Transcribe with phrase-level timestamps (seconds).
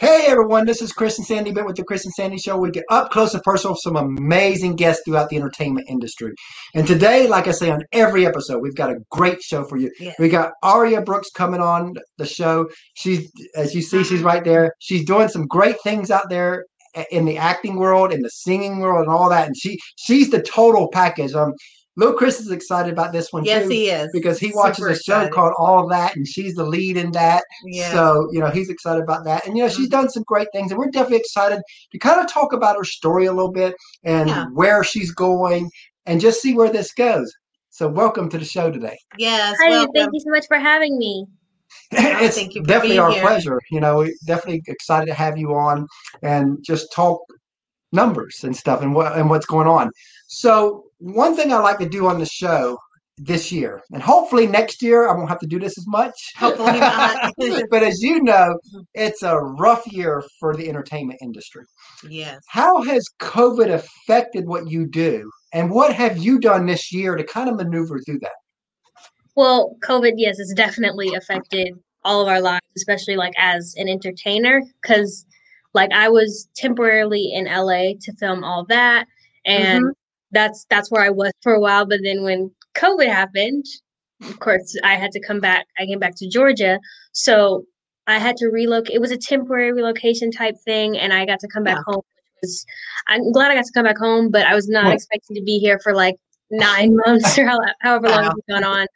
[0.00, 2.56] Hey everyone, this is Chris and Sandy Bent with the Chris and Sandy Show.
[2.56, 6.34] We get up close and personal with some amazing guests throughout the entertainment industry.
[6.72, 9.90] And today, like I say on every episode, we've got a great show for you.
[9.98, 10.12] Yeah.
[10.20, 12.68] We got Aria Brooks coming on the show.
[12.94, 14.72] She's, as you see, she's right there.
[14.78, 16.66] She's doing some great things out there
[17.10, 19.48] in the acting world, in the singing world, and all that.
[19.48, 21.34] And she, she's the total package.
[21.34, 21.54] Um,
[21.98, 24.08] Little Chris is excited about this one Yes, too he is.
[24.12, 25.32] because he watches Super a show excited.
[25.32, 27.42] called All That, and she's the lead in that.
[27.64, 27.90] Yeah.
[27.90, 29.44] So, you know, he's excited about that.
[29.44, 30.02] And, you know, she's mm-hmm.
[30.02, 30.70] done some great things.
[30.70, 33.74] And we're definitely excited to kind of talk about her story a little bit
[34.04, 34.46] and Yeah.
[34.52, 35.68] where she's going
[36.06, 37.34] and just see where this goes.
[37.70, 38.96] So, welcome to the show today.
[39.18, 39.56] yes.
[39.60, 39.92] Hi, welcome.
[39.92, 41.26] thank you so much for having me.
[41.90, 43.22] it's thank you for definitely being our here.
[43.22, 43.60] pleasure.
[43.72, 45.88] You know, we definitely excited to have you on
[46.22, 47.20] and just talk
[47.90, 49.90] numbers and stuff and what and what's going on.
[50.28, 52.78] So, one thing I like to do on the show
[53.16, 56.14] this year, and hopefully next year I won't have to do this as much.
[56.36, 57.32] Hopefully not.
[57.70, 58.58] but as you know,
[58.94, 61.64] it's a rough year for the entertainment industry.
[62.08, 62.40] yes.
[62.48, 65.30] How has COVID affected what you do?
[65.52, 68.32] And what have you done this year to kind of maneuver through that?
[69.34, 74.62] Well, COVID, yes, it's definitely affected all of our lives, especially like as an entertainer,
[74.82, 75.26] because
[75.74, 79.06] like I was temporarily in LA to film all that,
[79.44, 79.90] and mm-hmm.
[80.32, 81.86] That's that's where I was for a while.
[81.86, 83.64] But then when COVID happened,
[84.22, 85.66] of course, I had to come back.
[85.78, 86.78] I came back to Georgia,
[87.12, 87.64] so
[88.06, 88.94] I had to relocate.
[88.94, 91.96] It was a temporary relocation type thing, and I got to come back home.
[91.96, 92.64] Which was,
[93.08, 94.94] I'm glad I got to come back home, but I was not Right.
[94.94, 96.16] expecting to be here for like
[96.50, 97.46] nine months or
[97.80, 98.34] however long Wow.
[98.36, 98.86] it's gone on.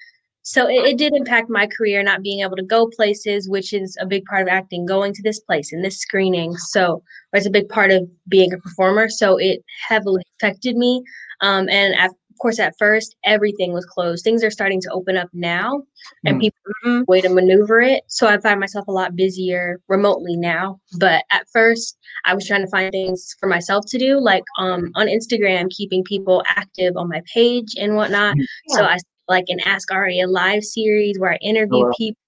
[0.42, 3.96] So it, it did impact my career, not being able to go places, which is
[4.00, 6.56] a big part of acting, going to this place and this screening.
[6.56, 9.08] So it's a big part of being a performer.
[9.08, 11.02] So it heavily affected me.
[11.40, 14.24] Um, and at, of course, at first, everything was closed.
[14.24, 15.82] Things are starting to open up now,
[16.24, 16.40] and Mm.
[16.40, 17.06] people Mhm.
[17.06, 18.02] way to maneuver it.
[18.08, 20.80] So I find myself a lot busier remotely now.
[20.98, 24.90] But at first, I was trying to find things for myself to do, like um,
[24.96, 28.36] on Instagram, keeping people active on my page and whatnot.
[28.68, 31.92] So I like an Ask Aria live series where I interview Oh, wow.
[31.96, 32.18] people.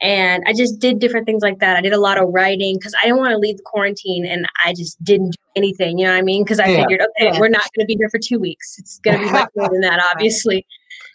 [0.00, 1.76] And I just did different things like that.
[1.76, 4.46] I did a lot of writing because I didn't want to leave the quarantine and
[4.64, 5.98] I just didn't do anything.
[5.98, 6.44] You know what I mean?
[6.44, 6.82] Because I Yeah.
[6.82, 7.40] figured, okay, Yeah.
[7.40, 8.76] we're not going to be here for two weeks.
[8.78, 10.66] It's going to be much more than that, obviously.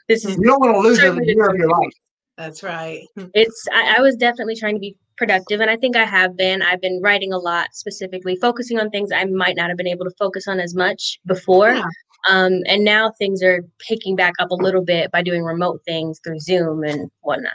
[0.10, 1.94] This is You don't want to lose a year of your life.
[2.38, 3.02] That's right.
[3.36, 6.64] it's I, I was definitely trying to be productive and i think i have been
[6.64, 10.04] i've been writing a lot specifically focusing on things i might not have been able
[10.04, 11.84] to focus on as much before Yeah.
[12.30, 16.20] Um, and now things are picking back up a little bit by doing remote things
[16.24, 17.54] through zoom and whatnot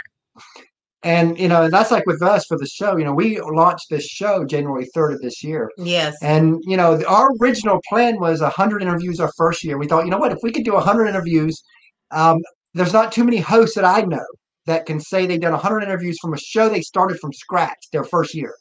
[1.03, 2.97] And, you know, and that's like with us for the show.
[2.97, 5.71] You know, we launched this show January 3rd of this year.
[5.79, 6.17] Yes.
[6.21, 9.79] And, you know, the- our original plan was 100 interviews our first year.
[9.79, 11.63] We thought, you know what, if we could do 100 interviews,
[12.11, 12.39] um,
[12.75, 14.27] there's not too many hosts that I know
[14.67, 18.03] that can say they've done 100 interviews from a show they started from scratch their
[18.05, 18.53] first year.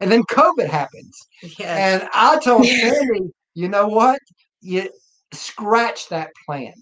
[0.00, 1.14] And then COVID happens.
[1.42, 1.60] yes.
[2.02, 4.18] And I told Sandy, you know what?
[4.62, 4.88] You
[5.32, 6.72] scratch that plan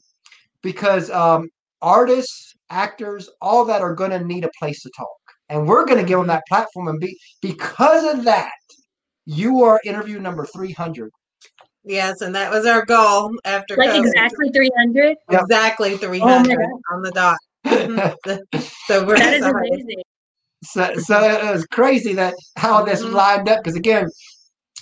[0.62, 1.48] because um,
[1.82, 5.08] artists, actors, all that are going to need a place to talk.
[5.48, 6.88] And we're going to give them that platform.
[6.88, 8.52] And be because of that,
[9.26, 11.10] you are interview number 300.
[11.84, 12.20] yes.
[12.20, 14.06] And that was our goal after like COVID.
[14.06, 15.42] exactly 300 Yep.
[15.42, 16.68] Exactly 300 God.
[16.92, 17.38] on the dot.
[18.86, 19.68] So we're that is sorry.
[19.68, 20.02] amazing
[20.62, 23.12] So, so it was crazy that how this Mhm.
[23.12, 23.58] lined up.
[23.62, 24.08] Because again,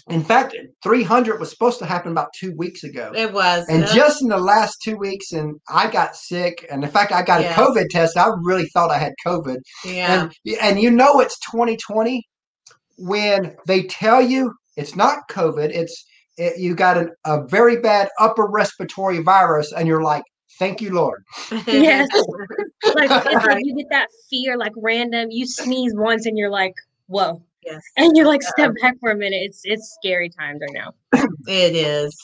[0.09, 3.13] in fact, 300 was supposed to happen about two weeks ago.
[3.15, 3.67] It was.
[3.69, 3.95] And yeah.
[3.95, 6.67] just in the last two weeks, and I got sick.
[6.71, 7.57] And in fact, I got Yes.
[7.57, 8.17] a COVID test.
[8.17, 9.59] I really thought I had COVID.
[9.85, 10.23] yeah.
[10.23, 12.27] And and you know it's 2020
[12.97, 15.71] when they tell you it's not COVID.
[15.71, 16.05] It's
[16.37, 20.23] it, you got an, a very bad upper respiratory virus, and you're like,
[20.59, 21.23] "Thank you, Lord."
[21.67, 22.09] Yes.
[22.95, 26.75] like it's like you get that fear like random you sneeze once and you're like
[27.07, 27.43] whoa
[27.73, 27.83] Yes.
[27.97, 30.95] and you like step back for a minute it's it's scary times right now
[31.49, 32.17] It is.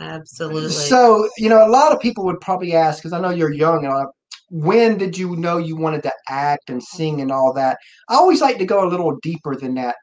[0.00, 0.70] Absolutely.
[0.70, 3.84] So you know, a lot of people would probably ask because I know you're young.
[3.84, 4.06] Uh,
[4.50, 7.78] when did you know you wanted to act and sing and all that?
[8.08, 9.96] I always like to go a little deeper than that.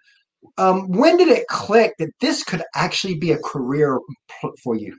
[0.58, 4.00] Um, when did it click that this could actually be a career
[4.64, 4.98] for you?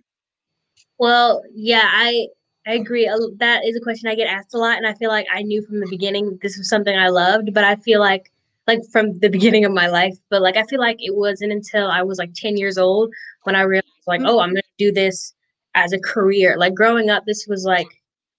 [0.98, 2.28] Well, yeah, I
[2.66, 3.04] I agree.
[3.36, 5.62] That is a question I get asked a lot, and I feel like I knew
[5.62, 7.52] from the beginning this was something I loved.
[7.52, 8.32] But I feel like
[8.66, 11.88] like from the beginning of my life, but like I feel like it wasn't until
[11.88, 13.10] I was like ten years old
[13.44, 15.32] when I realized like, oh, I'm gonna do this
[15.74, 16.56] as a career.
[16.58, 17.88] Like growing up, this was like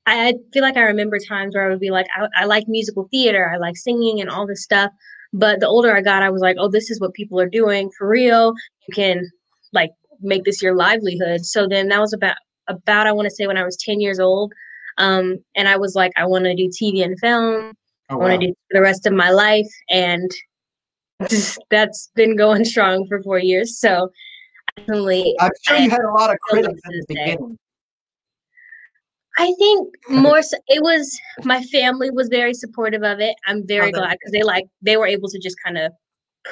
[0.08, 2.68] I, I feel like I remember times where I would be like, I, I like
[2.68, 4.92] musical theater, I like singing and all this stuff.
[5.34, 7.92] But the older I got, I was like, oh, this is what people are doing
[7.98, 8.54] for real.
[8.88, 9.30] You can
[9.74, 9.92] like
[10.22, 11.46] make this your livelihood.
[11.46, 12.38] So then that was about
[12.70, 14.54] about I want to say when I was 10 years old.
[14.98, 17.74] Um, and I was like, I want to do TV and film.
[18.10, 19.68] I Oh, want to do for the rest of my life.
[19.90, 20.30] And
[21.30, 23.80] just, that's been going strong for four years.
[23.80, 24.10] So
[24.78, 27.58] definitely, I'm sure I you had a lot of critics in the beginning.
[29.40, 33.36] I think more so it was my family was very supportive of it.
[33.46, 35.92] I'm very Oh, glad because they like they were able to just kind of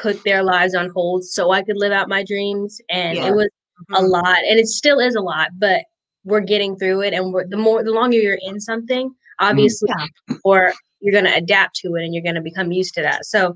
[0.02, 3.30] put their lives on hold so I could live out my dreams and Yeah.
[3.30, 3.50] it was
[3.94, 4.10] a Mhm.
[4.10, 5.84] lot and it still is a lot, but
[6.26, 9.50] we're getting through it and we're the more the longer you're in something, Mm-hmm.
[9.50, 10.38] obviously Yeah.
[10.44, 13.26] or you're going to adapt to it and you're going to become used to that.
[13.26, 13.56] So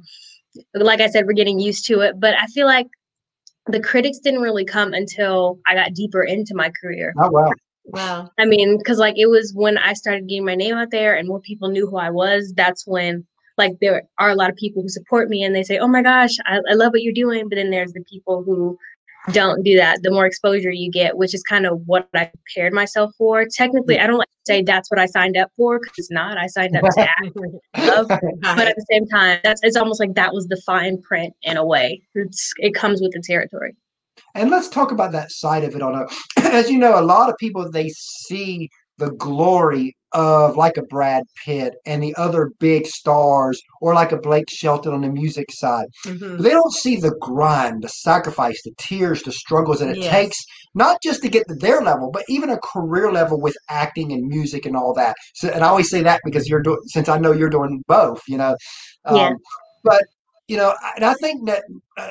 [0.74, 2.88] like I said we're getting used to it, but I feel like
[3.68, 7.14] the critics didn't really come until I got deeper into my career.
[7.20, 7.52] Oh wow.
[7.86, 8.30] Wow.
[8.38, 11.28] I mean, because like it was when I started getting my name out there and
[11.28, 12.54] more people knew who I was.
[12.56, 13.26] That's when
[13.58, 16.02] like there are a lot of people who support me and they say, "Oh my
[16.02, 18.78] gosh, I, I love what you're doing." But then there's the people who
[19.32, 20.02] don't do that.
[20.02, 23.46] The more exposure you get, which is kind of what I prepared myself for.
[23.46, 26.38] Technically, I don't like to say that's what I signed up for because it's not.
[26.38, 27.38] I signed up to act,
[27.78, 28.08] love,
[28.42, 31.58] but at the same time, that's it's almost like that was the fine print in
[31.58, 32.02] a way.
[32.16, 33.76] It's it comes with the territory.
[34.36, 36.08] And let's talk about that side of it on a
[36.38, 41.24] as you know, a lot of people they see the glory of like a Brad
[41.44, 45.86] Pitt and the other big stars or like a Blake Shelton on the music side.
[46.06, 46.38] Mhm.
[46.38, 50.12] But they don't see the grind, the sacrifice, the tears, the struggles that it Yes.
[50.12, 50.38] takes,
[50.74, 54.28] not just to get to their level, but even a career level with acting and
[54.28, 55.16] music and all that.
[55.36, 58.22] So, and I always say that because you're doing, since I know you're doing both,
[58.28, 58.56] you know.
[59.06, 59.34] Um, Yeah.
[59.84, 60.04] But
[60.50, 61.64] you know, I- and I think that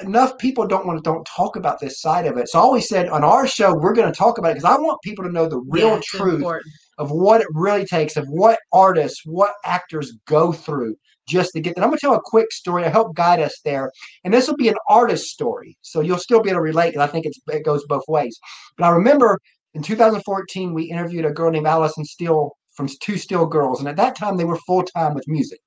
[0.03, 2.49] enough people don't want to don't talk about this side of it.
[2.49, 4.81] So I always said on our show we're going to talk about it because I
[4.81, 6.73] want people to know the real Yeah, truth important.
[6.99, 10.97] Of what it really takes, of what artists, what actors go through
[11.29, 11.85] just to get there.
[11.85, 13.93] I'm going to tell a quick story to help guide us there.
[14.25, 15.77] And this will be an artist story.
[15.83, 18.39] So you'll still be able to relate because I think it goes both ways.
[18.77, 19.39] But I remember
[19.75, 23.81] in 2014, we interviewed a girl named Allison Steele from Two Steel Girls.
[23.81, 25.61] And at that time, they were full time with music.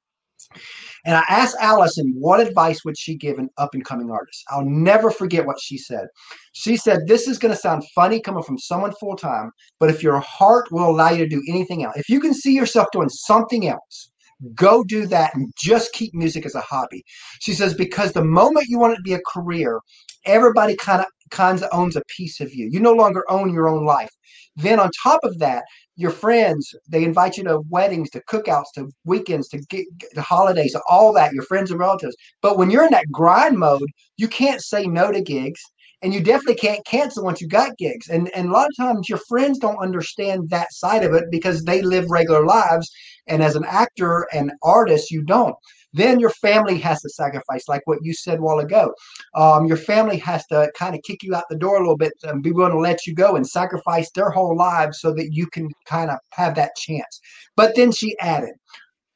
[1.06, 4.44] And I asked Allison, what advice would she give an up and coming artist?
[4.50, 6.08] I'll never forget what she said.
[6.54, 10.04] She said, This is going to sound funny coming from someone full time, but if
[10.04, 13.10] your heart will allow you to do anything else, if you can see yourself doing
[13.10, 14.11] something else,
[14.56, 17.04] go do that and just keep music as a hobby.
[17.40, 19.80] She says, Because the moment you want it to be a career,
[20.26, 21.08] everybody kind of
[21.40, 22.68] of owns a piece of you.
[22.70, 24.10] You no longer own your own life.
[24.58, 25.64] Then on top of that,
[25.96, 30.76] your friends they invite you to weddings, to cookouts, to weekends, to get, to holidays,
[30.90, 31.34] all that.
[31.34, 32.16] Your friends and relatives.
[32.42, 33.88] But when you're in that grind mode,
[34.18, 35.62] you can't say no to gigs,
[36.02, 38.10] and you definitely can't cancel once you got gigs.
[38.10, 41.64] And and a lot of times your friends don't understand that side of it because
[41.64, 42.92] they live regular lives,
[43.28, 45.56] and as an actor and artist, you don't.
[45.94, 48.94] Then your family has to sacrifice, like what you said a while ago.
[49.36, 52.14] Um, your family has to kind of kick you out the door a little bit
[52.24, 55.48] and be willing to let you go and sacrifice their whole lives so that you
[55.48, 57.20] can kind of have that chance.
[57.56, 58.54] But then she added,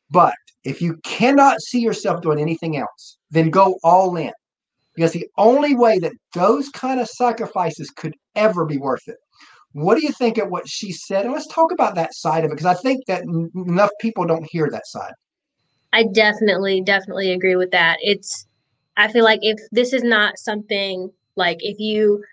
[0.09, 4.33] but if you cannot see yourself doing anything else, then go all in.
[4.95, 9.17] Because the only way that those kind of sacrifices could ever be worth it.
[9.75, 11.25] What do you think of what she said?
[11.25, 14.25] And let's talk about that side of it because I think that n- enough people
[14.25, 15.11] don't hear that side.
[15.91, 17.97] I definitely, definitely agree with that.
[18.01, 18.47] It's,
[18.95, 22.23] I feel like if this is not something like if you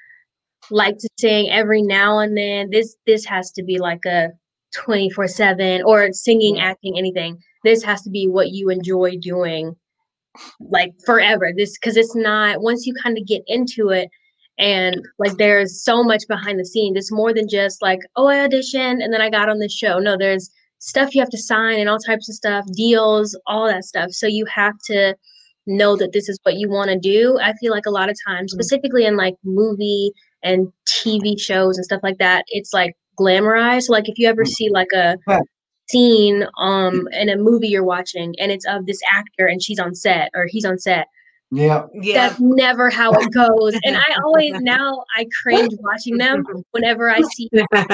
[0.70, 4.28] like to sing every now and then, this this has to be like a
[4.72, 7.36] twenty four seven or singing, acting, anything.
[7.64, 9.74] This has to be what you enjoy doing,
[10.60, 11.50] like forever.
[11.56, 14.08] This because it's not once you kind of get into it.
[14.62, 16.96] And like there's so much behind the scenes.
[16.96, 19.98] It's more than just like, oh, I auditioned and then I got on this show.
[19.98, 23.84] No, there's stuff you have to sign and all types of stuff, deals, all that
[23.84, 24.10] stuff.
[24.12, 25.16] So you have to
[25.66, 27.38] know that this is what you want to do.
[27.42, 28.56] I feel like a lot of times, Mhm.
[28.56, 30.12] specifically in like movie
[30.44, 33.88] and TV shows and stuff like that, it's like glamorized.
[33.90, 34.48] Like if you ever Mm.
[34.48, 35.16] see like a
[35.88, 39.94] scene um in a movie you're watching and it's of this actor and she's on
[39.94, 41.06] set or he's on set
[41.54, 41.86] Yeah.
[41.92, 42.28] Yeah.
[42.28, 47.20] that's never how it goes and i always now i cringe watching them whenever i
[47.20, 47.50] see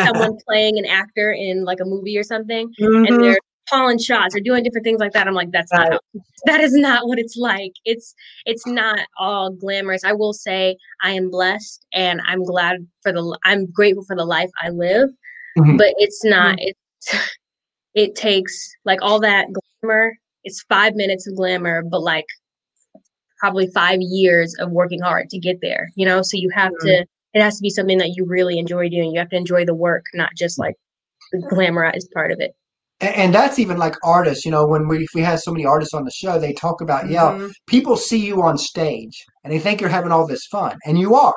[0.07, 3.21] someone playing an actor in like a movie or something and Mhm.
[3.21, 3.39] they're
[3.69, 5.99] calling shots or doing different things like that i'm like that's not how,
[6.47, 8.15] that is not what it's like it's
[8.47, 13.39] it's not all glamorous i will say i am blessed and i'm glad for the
[13.45, 15.11] i'm grateful for the life i live
[15.59, 15.77] Mhm.
[15.77, 17.29] but it's not it's
[17.95, 19.49] it takes like all that
[19.83, 20.13] glamour
[20.45, 22.27] it's five minutes of glamour but like
[23.39, 27.05] probably five years of working hard to get there you know so you have to
[27.35, 29.75] it has to be something that you really enjoy doing you have to enjoy the
[29.75, 30.75] work not just like
[31.33, 32.53] the glamorized part of it
[33.01, 35.65] And, and that's even like artists, you know, when we if we had so many
[35.65, 37.53] artists on the show, they talk about, yeah, Mhm.
[37.69, 41.15] people see you on stage and they think you're having all this fun, and you
[41.15, 41.35] are.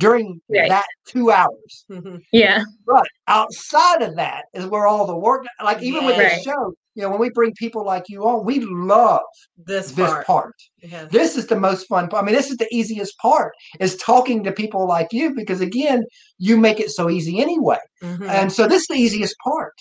[0.00, 0.68] During Right.
[0.68, 1.84] that two hours.
[1.90, 2.20] Mhm.
[2.32, 2.64] Yeah.
[2.86, 6.36] But outside of that is where all the work, like even with Yes.
[6.36, 9.20] this show, you know, when we bring people like you on, we love
[9.56, 10.26] This this part.
[10.26, 10.54] part.
[10.82, 11.10] Yes.
[11.12, 12.22] This is the most fun part.
[12.22, 16.04] I mean, this is the easiest part is talking to people like you because again,
[16.38, 17.78] you make it so easy anyway.
[18.02, 18.28] Mhm.
[18.28, 19.74] And so this is the easiest part.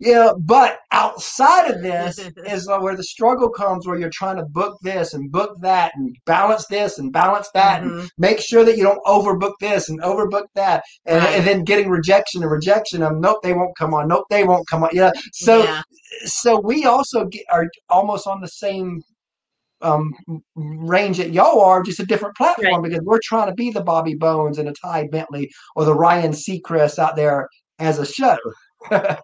[0.00, 4.44] Yeah, but outside of this is uh, where the struggle comes where you're trying to
[4.44, 8.10] book this and book that and balance this and balance that and Mhm.
[8.16, 11.34] make sure that you don't overbook this and overbook that and, Right.
[11.36, 14.68] and then getting rejection and rejection of nope they won't come on nope they won't
[14.68, 15.82] come on yeah so yeah.
[16.24, 19.02] so we also get, are almost on the same
[19.80, 20.12] um
[20.54, 24.14] range that y'all are just a different platform because we're trying to be the bobby
[24.14, 28.36] bones and a ty bentley or the ryan seacrest out there as a show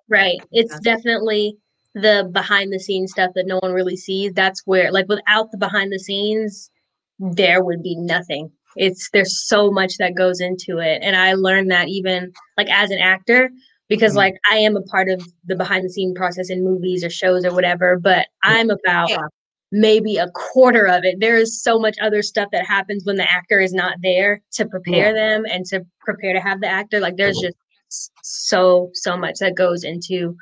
[0.08, 0.40] Right.
[0.52, 1.56] It's definitely
[1.94, 4.32] the behind the scenes stuff that no one really sees.
[4.34, 6.70] That's where like without the behind the scenes,
[7.18, 8.50] there would be nothing.
[8.76, 10.98] It's there's so much that goes into it.
[11.02, 13.50] And I learned that even like as an actor,
[13.88, 14.16] because Mhm.
[14.16, 17.44] like I am a part of the behind the scene process in movies or shows
[17.44, 19.26] or whatever, but I'm about Yeah.
[19.70, 21.20] maybe a quarter of it.
[21.20, 24.66] There is so much other stuff that happens when the actor is not there to
[24.66, 26.98] prepare them and to prepare to have the actor.
[27.00, 27.56] Like there's just
[27.94, 30.36] s- so so much that goes into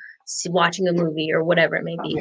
[0.47, 2.15] watching a movie or whatever it may be.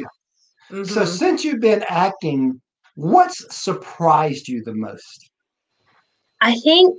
[0.70, 1.06] so Mhm.
[1.06, 2.60] since you've been acting
[2.94, 5.30] what's surprised you the most
[6.40, 6.98] I think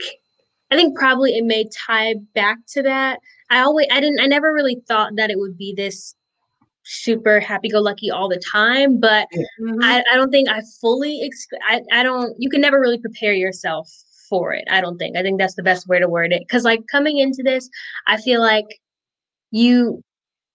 [0.72, 3.20] I think probably it may tie back to that.
[3.50, 6.16] I always I didn't I never really thought that it would be this
[6.86, 9.28] super happy go lucky all the time, but
[9.60, 9.84] Mhm.
[9.84, 13.34] I, I don't think I fully exp- I, I don't you can never really prepare
[13.34, 13.88] yourself
[14.34, 14.64] for it.
[14.68, 15.16] I don't think.
[15.16, 16.42] I think that's the best way to word it.
[16.50, 17.70] Cause like coming into this,
[18.08, 18.66] I feel like
[19.52, 20.02] you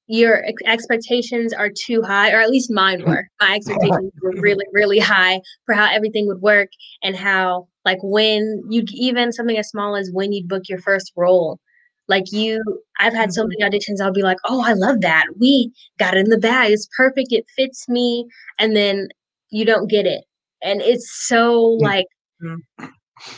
[0.09, 3.29] your ex- expectations are too high, or at least mine were.
[3.41, 6.71] My expectations were really, really high for how everything would work
[7.05, 11.13] and how like when you even something as small as when you'd book your first
[11.17, 11.61] role.
[12.09, 12.65] Like you,
[12.99, 14.01] I've had so many auditions.
[14.03, 15.27] I'll be like, "Oh, I love that.
[15.39, 15.71] We
[16.01, 16.73] got it in the bag.
[16.73, 17.29] It's perfect.
[17.31, 18.27] It fits me."
[18.59, 19.09] And then
[19.51, 20.25] you don't get it,
[20.63, 22.07] and it's so like,
[22.43, 22.57] Mhm.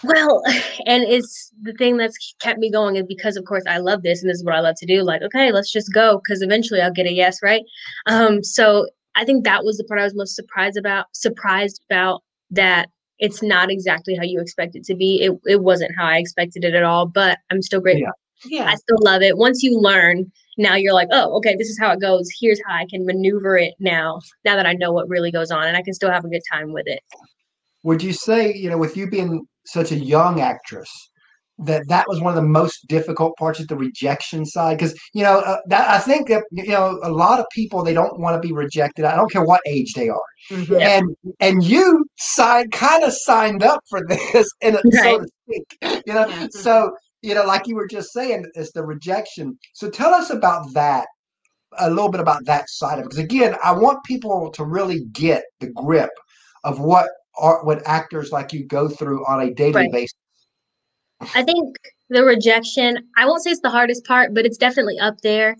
[0.05, 0.43] Well,
[0.87, 4.23] and it's the thing that's kept me going is because, of course, I love this
[4.23, 5.03] and this is what I love to do.
[5.03, 7.63] Like, okay, let's just go because eventually I'll get a yes, right?
[8.07, 11.07] Um, so I think that was the part I was most surprised about.
[11.13, 15.23] Surprised about that it's not exactly how you expect it to be.
[15.23, 18.13] It it wasn't how I expected it at all, but I'm still grateful.
[18.47, 18.65] yeah.
[18.65, 19.37] I still love it.
[19.37, 22.29] Once you learn, now you're like, oh, okay, this is how it goes.
[22.41, 24.21] Here's how I can maneuver it now.
[24.45, 26.43] Now that I know what really goes on, and I can still have a good
[26.51, 27.01] time with it.
[27.83, 30.91] Would you say you know with you being such a young actress
[31.63, 34.79] that that was one of the most difficult parts is the rejection side?
[34.79, 37.93] Because you know uh, that i think that you know a lot of people they
[37.95, 39.05] don't want to be rejected.
[39.05, 40.21] I don't care what age they are.
[40.51, 40.81] Mhm.
[40.81, 45.79] and and you signed kind of signed up for this in a, so to speak
[46.07, 46.27] you know?
[46.29, 46.47] Yeah.
[46.51, 49.59] so you know like you were just saying it's the rejection.
[49.75, 51.07] So tell us about that
[51.79, 53.11] a little bit about that side of it.
[53.11, 56.11] Because again i want people to really get the grip
[56.65, 57.09] of what
[57.39, 59.93] are what actors like you go through on a daily Right.
[59.93, 60.15] basis
[61.35, 61.77] I think
[62.09, 65.57] the rejection, I won't say it's the hardest part, but it's definitely up there.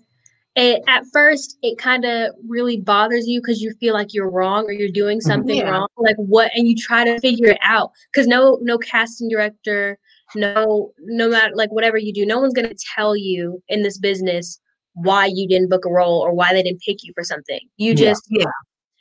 [0.55, 4.65] It, at first, it kind of really bothers you because you feel like you're wrong
[4.65, 5.27] or you're doing mm-hmm.
[5.27, 5.69] something Yeah.
[5.69, 5.87] wrong.
[5.97, 9.97] Like what, and you try to figure it out because no, no casting director,
[10.35, 14.59] no, no matter like whatever you do, no one's gonna tell you in this business
[14.93, 17.59] why you didn't book a role or why they didn't pick you for something.
[17.77, 17.95] You Yeah.
[17.95, 18.45] just, Yeah.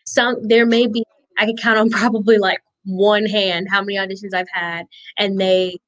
[0.05, 1.03] some there may be.
[1.41, 4.87] I could count on probably like one hand how many auditions I've had,
[5.19, 5.79] and they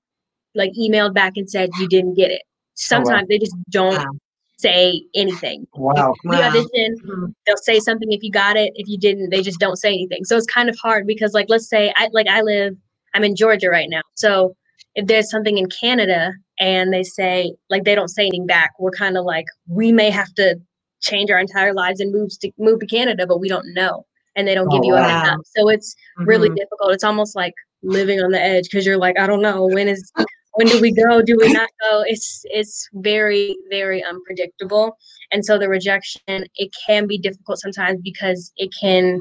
[0.57, 2.43] like emailed back and said you didn't get it.
[2.77, 4.13] Sometimes they just don't Wow.
[4.59, 5.67] say anything.
[5.75, 6.49] wow The Wow.
[6.49, 7.35] audition, Mhm.
[7.47, 8.73] they'll say something if you got it.
[8.77, 10.25] If you didn't, they just don't say anything.
[10.27, 12.77] So it's kind of hard because like let's say I like I live
[13.15, 14.03] I'm in Georgia right now.
[14.17, 14.57] So
[14.97, 18.93] if there's something in Canada and they say like they don't say anything back, we're
[18.93, 20.57] kind of like we may have to
[21.03, 24.07] change our entire lives and move to move to Canada, but we don't know.
[24.37, 25.41] And they don't give Oh, you a heads up.
[25.57, 26.57] So it's really Mhm.
[26.57, 26.93] difficult.
[26.93, 30.11] It's almost like living on the edge because you're like, I don't know when is
[30.55, 31.23] when do we go?
[31.23, 32.03] Do we not go?
[32.07, 34.97] It's it's very very unpredictable,
[35.31, 36.21] and so the rejection
[36.57, 39.21] it can be difficult sometimes because it can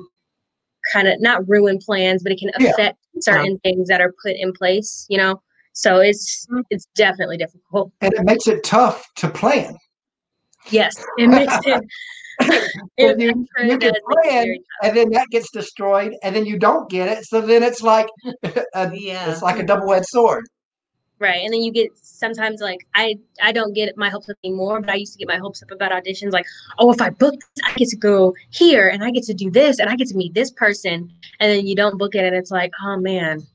[0.92, 2.72] kind of not ruin plans, but it can Yeah.
[2.72, 5.06] affect certain things that are put in place.
[5.10, 5.42] You know,
[5.74, 6.64] so it's Mhm.
[6.70, 7.92] it's definitely difficult.
[8.02, 9.78] and it makes it tough to plan
[10.70, 11.82] Yes, it makes it.
[12.98, 16.46] it, you- you can does make it plan, and then that gets destroyed and then
[16.46, 18.08] you don't get it so then it's like
[18.76, 19.32] a, Yeah.
[19.32, 20.46] it's like a double-edged sword
[21.20, 21.44] Right.
[21.46, 24.90] And then you get sometimes like I I don't get my hopes up anymore, but
[24.90, 26.48] I used to get my hopes up about auditions like,
[26.80, 29.52] oh, if I book this, I get to go here and I get to do
[29.52, 31.12] this and I get to meet this person.
[31.40, 33.46] And then you don't book it and it's like, oh man,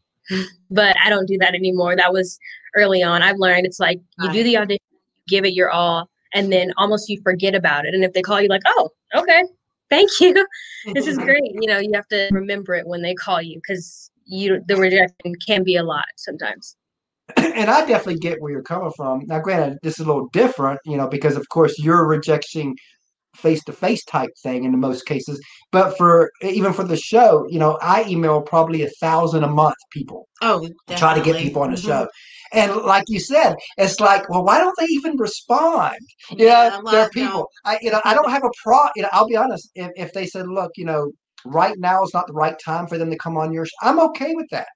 [0.70, 1.96] but I don't do that anymore.
[1.96, 2.38] That was
[2.76, 3.20] early on.
[3.22, 4.78] I've learned it's like you do the audition,
[5.26, 7.94] give it your all, and then almost you forget about it.
[7.94, 9.42] And if they call you, like, oh, okay,
[9.90, 10.34] thank you,
[10.94, 11.52] this is great.
[11.60, 15.34] You know, you have to remember it when they call you because you the rejection
[15.46, 16.76] can be a lot sometimes.
[17.36, 19.24] and I definitely get where you're coming from.
[19.26, 22.76] Now, granted, this is a little different, you know, because of course you're rejecting
[23.34, 25.40] face to face type thing in the most cases.
[25.70, 29.76] But for even for the show, you know, I email probably a thousand a month
[29.92, 30.96] people Oh, definitely.
[30.96, 31.84] try to get people on the Mhm.
[31.84, 32.08] show.
[32.52, 35.96] And like you said, it's like, well, why don't they even respond?
[36.30, 37.48] You Yeah, know, there are people.
[37.64, 38.78] I, you know, I don't have a pro.
[38.94, 39.70] You know, I'll be honest.
[39.74, 41.12] If, if they said, look, you know,
[41.44, 44.00] right now is not the right time for them to come on your, sh-, I'm
[44.00, 44.68] okay with that.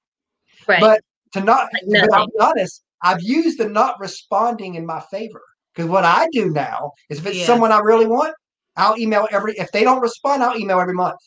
[0.68, 0.80] Right.
[0.80, 1.00] But
[1.32, 5.42] to not, Like but I'll be honest, I've used the not responding in my favor
[5.74, 7.46] because what I do now is if it's Yes.
[7.46, 8.34] someone I really want,
[8.76, 9.54] I'll email every.
[9.58, 11.18] If they don't respond, I'll email every month.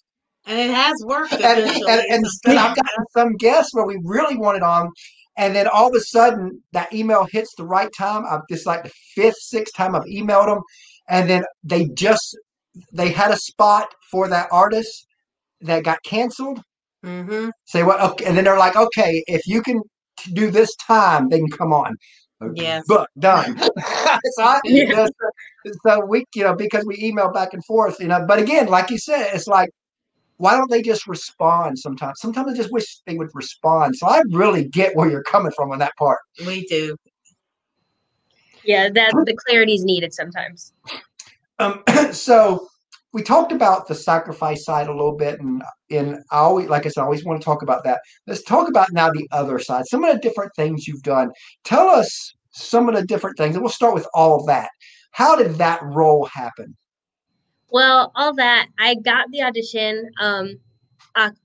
[0.45, 4.37] And it has worked And, and, and, and I've gotten some guests where we really
[4.37, 4.89] wanted on,
[5.37, 8.23] and then all of a sudden that email hits the right time.
[8.29, 10.61] I've just like the fifth, sixth time I've emailed them,
[11.09, 12.37] and then they just
[12.91, 15.07] they had a spot for that artist
[15.61, 16.61] that got canceled.
[17.05, 17.51] Mhm.
[17.65, 17.99] Say what?
[18.01, 19.81] Okay, and then they're like, okay, if you can
[20.19, 21.95] t- do this time, they can come on.
[22.55, 22.83] Yes.
[22.87, 23.57] book done.
[24.33, 24.83] so, I, Yeah.
[24.83, 28.25] you know, so, so we, you know, because we email back and forth, you know.
[28.27, 29.69] But again, like you said, it's like,
[30.37, 31.79] why don't they just respond?
[31.79, 33.95] Sometimes, sometimes I just wish they would respond.
[33.95, 36.19] So I really get where you're coming from on that part.
[36.45, 36.95] We do.
[38.63, 40.73] yeah, that the clarity is needed sometimes.
[41.59, 42.67] Um, so
[43.13, 46.89] we talked about the sacrifice side a little bit, and and I always, like I
[46.89, 48.01] said, I always want to talk about that.
[48.27, 49.85] Let's talk about now the other side.
[49.85, 51.31] Some of the different things you've done.
[51.63, 54.69] Tell us some of the different things, and we'll start with all of that.
[55.11, 56.75] How did that role happen?
[57.73, 60.09] Well, all that I got the audition.
[60.21, 60.59] Um,
[61.17, 61.37] Oct-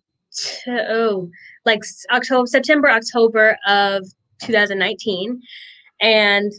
[0.69, 1.31] oh,
[1.65, 1.81] like
[2.13, 4.05] October, September, October of
[4.43, 5.41] 2019,
[6.01, 6.53] and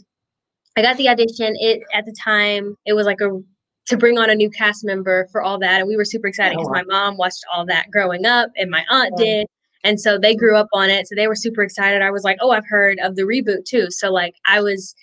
[0.76, 1.54] I got the audition.
[1.56, 3.40] It at the time it was like a
[3.86, 6.56] to bring on a new cast member for all that, and we were super excited
[6.56, 6.82] Oh, because wow.
[6.82, 9.46] my mom watched all that growing up, and my aunt did.
[9.82, 11.06] And so they grew up on it.
[11.08, 12.02] So they were super excited.
[12.02, 13.86] I was like, oh, I've heard of the reboot too.
[13.90, 14.94] So like I was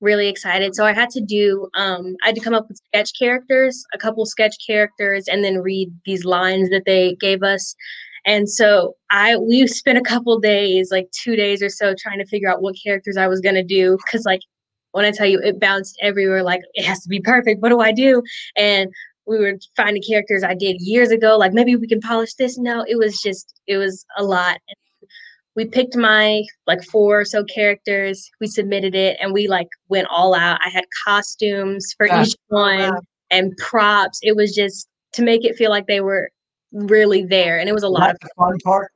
[0.00, 0.74] really excited.
[0.74, 3.98] So I had to do um I had to come up with sketch characters, a
[3.98, 7.74] couple sketch characters, and then read these lines that they gave us.
[8.26, 12.26] And so I we spent a couple days, like two days or so, trying to
[12.26, 13.98] figure out what characters I was gonna do.
[14.10, 14.40] Cause like
[14.92, 17.62] when I tell you it bounced everywhere, like it has to be perfect.
[17.62, 18.22] What do I do?
[18.56, 18.90] And
[19.26, 22.58] we were finding characters I did years ago, like maybe we can polish this.
[22.58, 24.58] No, it was just it was a lot.
[25.56, 30.06] We picked my like four or so characters, we submitted it and we like went
[30.10, 30.60] all out.
[30.64, 33.00] I had costumes for each one wow.
[33.30, 34.20] and props.
[34.22, 36.30] It was just to make it feel like they were
[36.72, 37.58] really there.
[37.58, 38.92] And it was a lot of That's the fun part.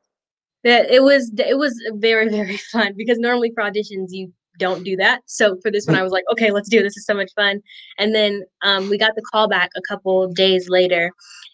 [0.65, 4.95] that it was it was very very fun because normally for auditions you don't do
[4.95, 6.83] that so for this one i was like okay let's do it.
[6.83, 7.63] this is so much fun
[7.99, 11.11] and then um, we got the call back a couple days later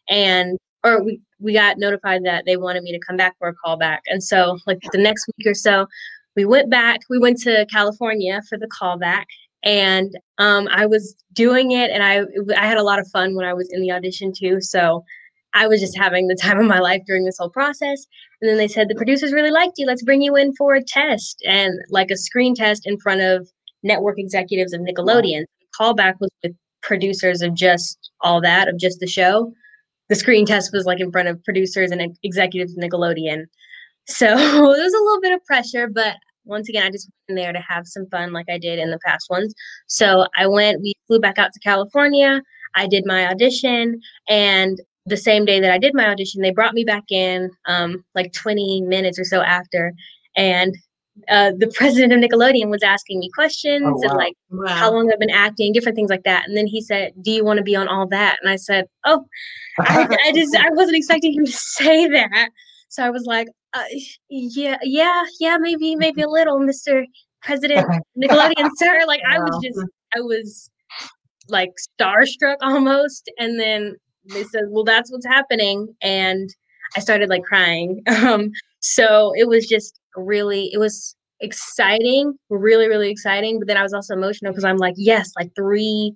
[0.09, 3.55] and or we we got notified that they wanted me to come back for a
[3.55, 5.87] call back and so like the next week or so
[6.35, 9.27] we went back we went to california for the call back
[9.65, 12.21] and um, i was doing it and i
[12.59, 15.05] i had a lot of fun when i was in the audition too so
[15.55, 18.07] i was just having the time of my life during this whole process
[18.41, 19.87] and then they said the producers really liked you.
[19.87, 23.49] Let's bring you in for a test and like a screen test in front of
[23.83, 25.45] network executives of Nickelodeon.
[25.61, 29.53] The callback was with producers of just all that of just the show.
[30.09, 33.45] The screen test was like in front of producers and executives Nickelodeon.
[34.07, 37.43] So it was a little bit of pressure, but once again, I just went in
[37.43, 39.53] there to have some fun like I did in the past ones.
[39.89, 42.41] So I went, we flew back out to California.
[42.77, 46.75] I did my audition and the same day that I did my audition, they brought
[46.75, 49.93] me back in um, like 20 minutes or so after.
[50.37, 50.77] And
[51.29, 54.17] uh, the president of Nickelodeon was asking me questions Oh, and wow.
[54.17, 54.35] like
[54.69, 54.97] how Wow.
[54.99, 56.47] long I've been acting, different things like that.
[56.47, 58.39] And then he said, Do you want to be on all that?
[58.43, 59.25] And I said, Oh,
[59.81, 62.51] I, I just, I wasn't expecting him to say that.
[62.89, 63.85] So I was like, uh,
[64.29, 67.05] Yeah, yeah, yeah, maybe, maybe a little, Mr.
[67.43, 67.87] President
[68.19, 69.05] Nickelodeon, sir.
[69.07, 69.81] Like I was just,
[70.17, 70.71] I was
[71.49, 73.31] like starstruck almost.
[73.39, 73.97] And then
[74.33, 76.49] they said, "Well, that's what's happening," and
[76.97, 78.03] I started like crying.
[78.09, 78.51] Um,
[78.81, 83.59] so it was just really, it was exciting, really, really exciting.
[83.59, 86.15] But then I was also emotional because I'm like, yes, like three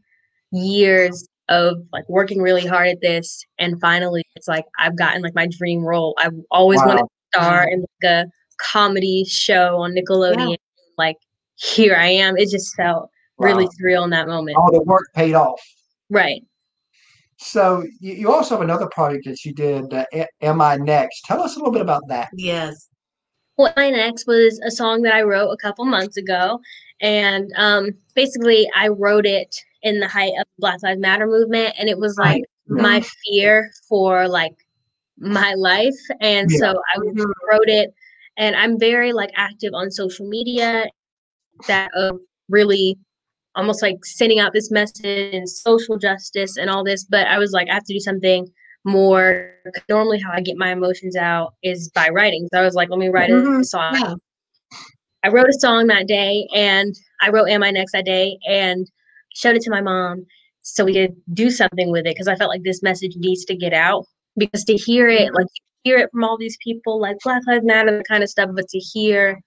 [0.53, 5.35] years of like working really hard at this, and finally, it's like I've gotten like
[5.35, 6.15] my dream role.
[6.19, 8.25] I've always wanted to star in like a
[8.61, 10.57] comedy show on Nickelodeon.
[10.97, 11.17] Like
[11.57, 12.37] here I am.
[12.37, 14.57] It just felt really surreal in that moment.
[14.57, 15.61] All the work paid off.
[16.09, 16.43] Right.
[17.39, 20.05] So you, you also have another project that you did, uh,
[20.43, 21.23] Am I Next?
[21.25, 22.29] Tell us a little bit about that.
[22.35, 22.90] Yes.
[23.61, 26.63] Well, my next was a song that I wrote a couple months ago,
[27.03, 31.75] and um, basically I wrote it in the height of the Black Lives Matter movement,
[31.79, 34.55] and it was like my fear for like
[35.19, 36.57] my life, and Yeah.
[36.57, 37.33] so I Mhm.
[37.51, 37.93] wrote it,
[38.39, 40.87] and I'm very like active on social media,
[41.69, 42.19] that of
[42.49, 42.99] really
[43.57, 47.53] almost like sending out this message and social justice and all this, but I was
[47.53, 48.51] like I have to do something
[48.85, 49.55] more.
[49.89, 52.49] Normally, how I get my emotions out is by writing.
[52.53, 53.65] So I was like, let me write a Mhm.
[53.65, 53.95] song.
[53.95, 54.15] Yeah.
[55.23, 58.91] I wrote a song that day and I wrote Am I Next that day and
[59.35, 60.25] showed it to my mom
[60.63, 63.55] so we could do something with it because I felt like this message needs to
[63.55, 64.07] get out
[64.39, 65.47] because to hear it, like
[65.85, 68.67] hear it from all these people like Black Lives Matter, the kind of stuff, but
[68.69, 69.41] to hear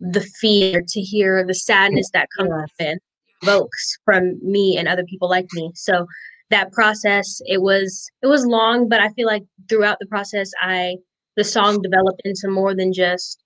[0.00, 2.88] the fear, to hear the sadness that comes Yes.
[2.90, 2.98] in
[3.42, 5.70] evokes from me and other people like me.
[5.74, 6.06] So
[6.50, 10.96] that process, it was it was long, but I feel like throughout the process I
[11.36, 13.42] the song developed into more than just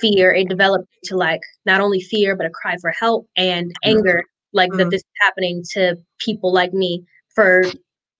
[0.00, 0.32] fear.
[0.32, 4.70] It developed to like not only fear but a cry for help and anger like
[4.72, 4.90] that Mhm.
[4.90, 7.62] this is happening to people like me for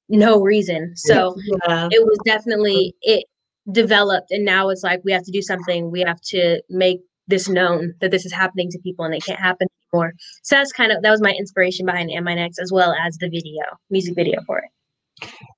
[0.09, 0.92] no reason.
[0.97, 1.37] So
[1.68, 1.88] Yeah.
[1.92, 3.25] it was definitely it
[3.71, 5.90] developed and now it's like we have to do something.
[5.90, 9.38] We have to make this known that this is happening to people and it can't
[9.38, 12.71] happen anymore so that's kind of that was my inspiration behind am i next as
[12.73, 14.71] well as the video music video for it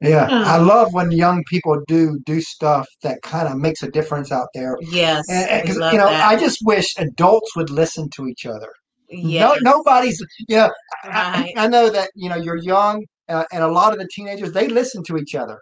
[0.03, 0.42] Yeah, Yeah.
[0.47, 4.49] I love when young people do do stuff that kind of makes a difference out
[4.53, 4.77] there.
[4.83, 5.25] Yes.
[5.31, 6.29] And, and we 'cause, love you know, that.
[6.29, 8.70] I just wish adults would listen to each other.
[9.09, 9.59] yes.
[9.62, 10.70] No, nobody's, you know,
[11.05, 11.55] I, Right.
[11.57, 14.68] I know that you know you're young, uh, and a lot of the teenagers they
[14.68, 15.59] listen to each other.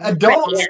[0.00, 0.66] Adults, yeah.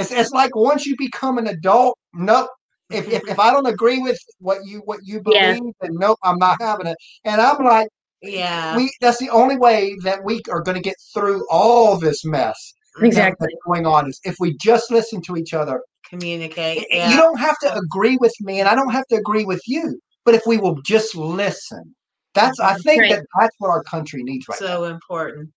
[0.00, 2.48] it's it's like once you become an adult, no.
[2.90, 5.54] If, if, if I don't agree with what you what you Yeah.
[5.54, 6.96] believe, then no, I'm not having it.
[7.24, 7.88] And I'm like,
[8.22, 8.76] Yeah.
[8.76, 12.74] we that's the only way that we are going to get through all this mess
[13.02, 15.82] exactly that's going on is if we just listen to each other.
[16.08, 16.86] Communicate.
[16.90, 17.10] Yeah.
[17.10, 20.00] You don't have to agree with me, and I don't have to agree with you.
[20.24, 21.94] But if we will just listen,
[22.34, 22.82] that's I mm-hmm.
[22.82, 23.10] think Right.
[23.12, 24.66] that that's what our country needs right now.
[24.66, 25.50] so important.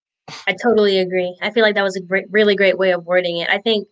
[0.48, 1.36] I totally agree.
[1.42, 3.50] I feel like that was a great, really great way of wording it.
[3.50, 3.88] I think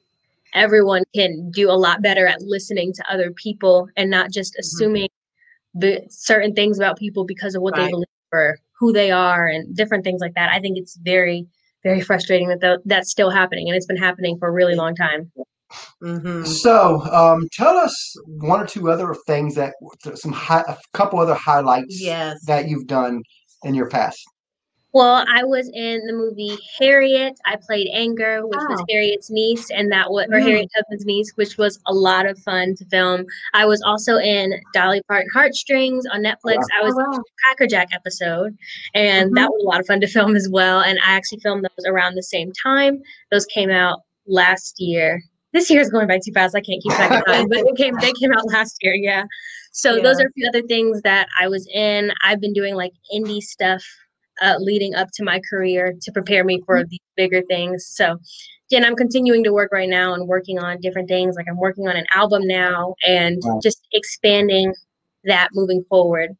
[0.54, 5.10] everyone can do a lot better at listening to other people and not just assuming
[5.74, 9.76] the certain things about people because of what they believe or who they are and
[9.76, 10.50] different things like that.
[10.50, 11.48] I think it's very,
[11.84, 14.96] very frustrating that tho- that's still happening and it's been happening for a really long
[14.96, 15.32] time.
[16.02, 19.74] hmm So, um, tell us one or two other things that
[20.16, 22.44] some hi- a couple other highlights Yes.
[22.46, 23.22] that you've done
[23.64, 24.24] in your past.
[24.94, 27.38] Well, I was in the movie Harriet.
[27.46, 30.44] I played Anger, which was Harriet's niece, and that was or Mm.
[30.44, 33.26] Harriet Tubman's niece, which was a lot of fun to film.
[33.54, 36.64] I was also in Dolly Parton Heartstrings on Netflix.
[36.80, 37.18] I was Oh, in wow.
[37.18, 38.58] the Cracker Jack episode,
[38.96, 40.80] and that was a lot of fun to film as well.
[40.80, 43.02] And I actually filmed those around the same time.
[43.30, 45.22] Those came out last year.
[45.54, 46.56] This year is going by too fast.
[46.56, 48.96] I can't keep track of time, but it came they came out last year.
[48.96, 49.26] Yeah.
[49.74, 52.12] So those are a few other things that I was in.
[52.24, 53.84] I've been doing like indie stuff
[54.42, 57.88] uh, leading up to my career to prepare me for these bigger things.
[57.88, 58.18] So,
[58.72, 61.36] and I'm continuing to work right now and working on different things.
[61.36, 63.60] Like I'm working on an album now and Wow.
[63.62, 64.74] just expanding
[65.24, 66.32] that moving forward.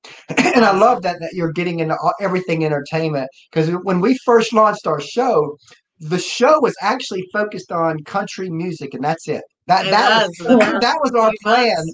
[0.38, 4.86] and I love that that you're getting into everything entertainment because when we first launched
[4.86, 5.56] our show,
[5.98, 9.42] the show was actually focused on country music, and that's it.
[9.70, 10.36] That It that was.
[10.40, 11.84] was, that was our plan.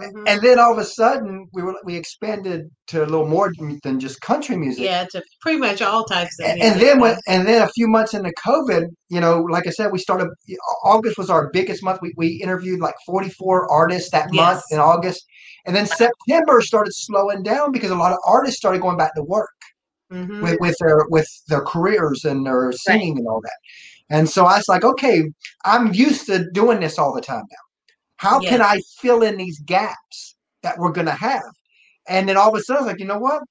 [0.00, 0.24] Mhm.
[0.26, 3.52] And then all of a sudden, we were we expanded to a little more
[3.84, 4.84] than just country music.
[4.84, 6.72] yeah, to pretty much all types of And, music.
[6.72, 9.92] and then when and then a few months into COVID, you know, like I said,
[9.92, 10.28] we started.
[10.84, 11.98] August was our biggest month.
[12.00, 15.22] We we interviewed like 44 artists that month in August,
[15.66, 19.22] and then September started slowing down because a lot of artists started going back to
[19.22, 19.50] work
[20.12, 20.40] Mhm.
[20.42, 23.58] with, with their with their careers and their singing and all that.
[24.10, 25.24] And so I was like, okay,
[25.64, 27.56] I'm used to doing this all the time now.
[28.18, 31.42] How can I fill in these gaps that we're gonna have?
[32.08, 33.42] And then all of a sudden, I was like, you know what?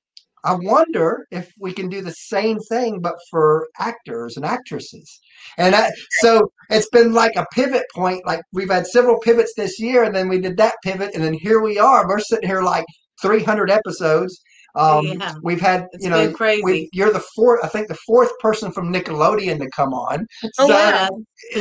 [0.46, 5.20] I wonder if we can do the same thing, but for actors and actresses.
[5.58, 5.90] And I,
[6.22, 8.26] so it's been like a pivot point.
[8.28, 11.34] Like we've had several pivots this year, and then we did that pivot, and then
[11.34, 12.08] here we are.
[12.08, 12.86] We're sitting here like
[13.22, 14.40] 300 episodes.
[14.76, 15.34] Um, Yeah.
[15.44, 16.62] We've had, It's you know, crazy.
[16.64, 20.26] we you're the fourth, I think, the fourth person from Nickelodeon to come on.
[20.60, 21.10] Oh, so, wow.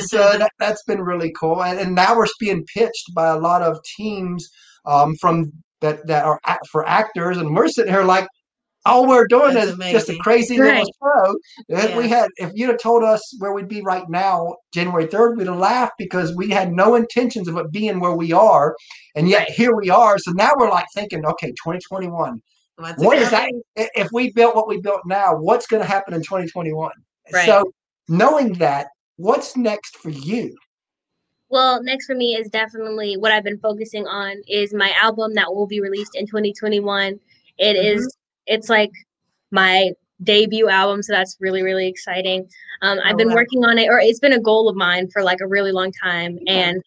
[0.01, 3.63] so that, that's been really cool, and, and now we're being pitched by a lot
[3.63, 4.49] of teams
[4.87, 8.27] um, from that that are act, for actors, and we're sitting here like.
[8.87, 10.85] All we're doing That's is just a crazy Right.
[10.85, 11.35] little show.
[11.71, 15.39] If we had, if you'd have told us where we'd be right now, January third,
[15.39, 18.77] we'd have laughed because we had no intentions of it being where we are,
[19.17, 19.51] and yet Right.
[19.53, 20.19] here we are.
[20.19, 22.43] So now we're like thinking, okay, 2021.
[22.77, 23.51] What's What is that?
[23.77, 26.91] if we built what we built now, what's going to happen in 2021?
[27.33, 27.47] Right.
[27.47, 27.73] So
[28.09, 30.57] knowing that, what's next for you?
[31.51, 35.55] Well, next for me is definitely what I've been focusing on is my album that
[35.55, 37.21] will be released in 2021.
[37.59, 37.97] It Mhm.
[37.97, 38.91] is it's like
[39.53, 39.91] my
[40.23, 42.49] debut album, so that's really really exciting.
[42.83, 43.35] Um, I've Oh, been wow.
[43.35, 45.93] working on it, or it's been a goal of mine for like a really long
[46.03, 46.83] time, and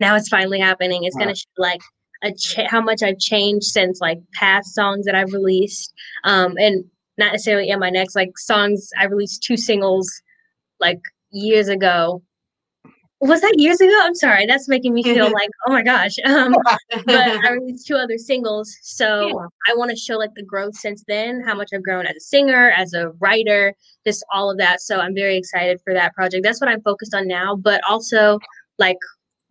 [0.00, 1.04] now it's finally happening.
[1.04, 1.20] It's Wow.
[1.26, 1.80] gonna show like
[2.24, 5.92] a ch- how much I've changed since like past songs that I've released,
[6.24, 6.84] um, and
[7.18, 8.90] not necessarily in my next like songs.
[8.98, 10.10] I released two singles
[10.80, 12.22] like years ago.
[13.20, 13.92] Was that years ago?
[14.02, 14.44] I'm sorry.
[14.44, 16.12] That's making me feel like, oh my gosh.
[16.26, 16.54] Um,
[17.06, 18.76] but I released two other singles.
[18.82, 19.46] So Yeah.
[19.72, 22.20] I want to show like the growth since then, how much I've grown as a
[22.20, 23.72] singer, as a writer,
[24.06, 24.82] just all of that.
[24.82, 26.42] So I'm very excited for that project.
[26.44, 27.56] That's what I'm focused on now.
[27.56, 28.38] But also,
[28.78, 28.98] like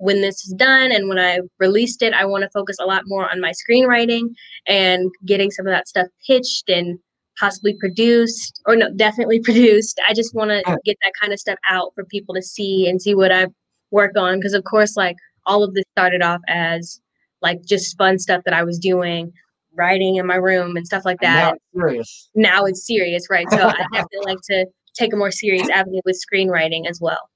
[0.04, 3.04] when this is done and when I released it, I want to focus a lot
[3.06, 4.30] more on my screenwriting
[4.68, 7.00] and getting some of that stuff pitched and
[7.40, 10.00] possibly produced or no definitely produced.
[10.08, 10.78] I just want to uh.
[10.86, 13.48] get that kind of stuff out for people to see and see what I
[13.92, 17.00] work on because of course like all of this started off as
[17.42, 19.32] like just fun stuff that i was doing
[19.76, 21.56] writing in my room and stuff like And now that.
[21.56, 22.30] it's serious.
[22.36, 26.20] now it's serious right so i definitely like to take a more serious avenue with
[26.20, 27.30] screenwriting as well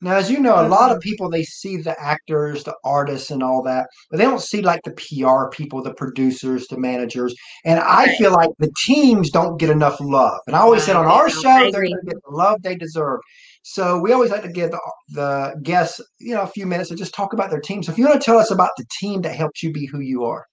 [0.00, 1.08] Now, as you know, a lot of mm-hmm.
[1.08, 4.80] people they see the actors, the artists, and all that, but they don't see like
[4.84, 7.34] the PR people, the producers, the managers.
[7.64, 8.16] And I Right.
[8.18, 10.40] feel like the teams don't get enough love.
[10.46, 12.76] And I always said on our show, I they're going to get the love they
[12.76, 13.20] deserve.
[13.62, 16.96] So we always like to give the, the guests, you know, a few minutes to
[16.96, 17.82] just talk about their team.
[17.82, 20.00] So if you want to tell us about the team that helped you be who
[20.00, 20.44] you are.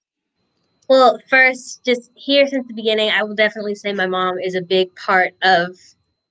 [0.88, 4.62] Well, first, just here since the beginning, I will definitely say my mom is a
[4.62, 5.78] big part of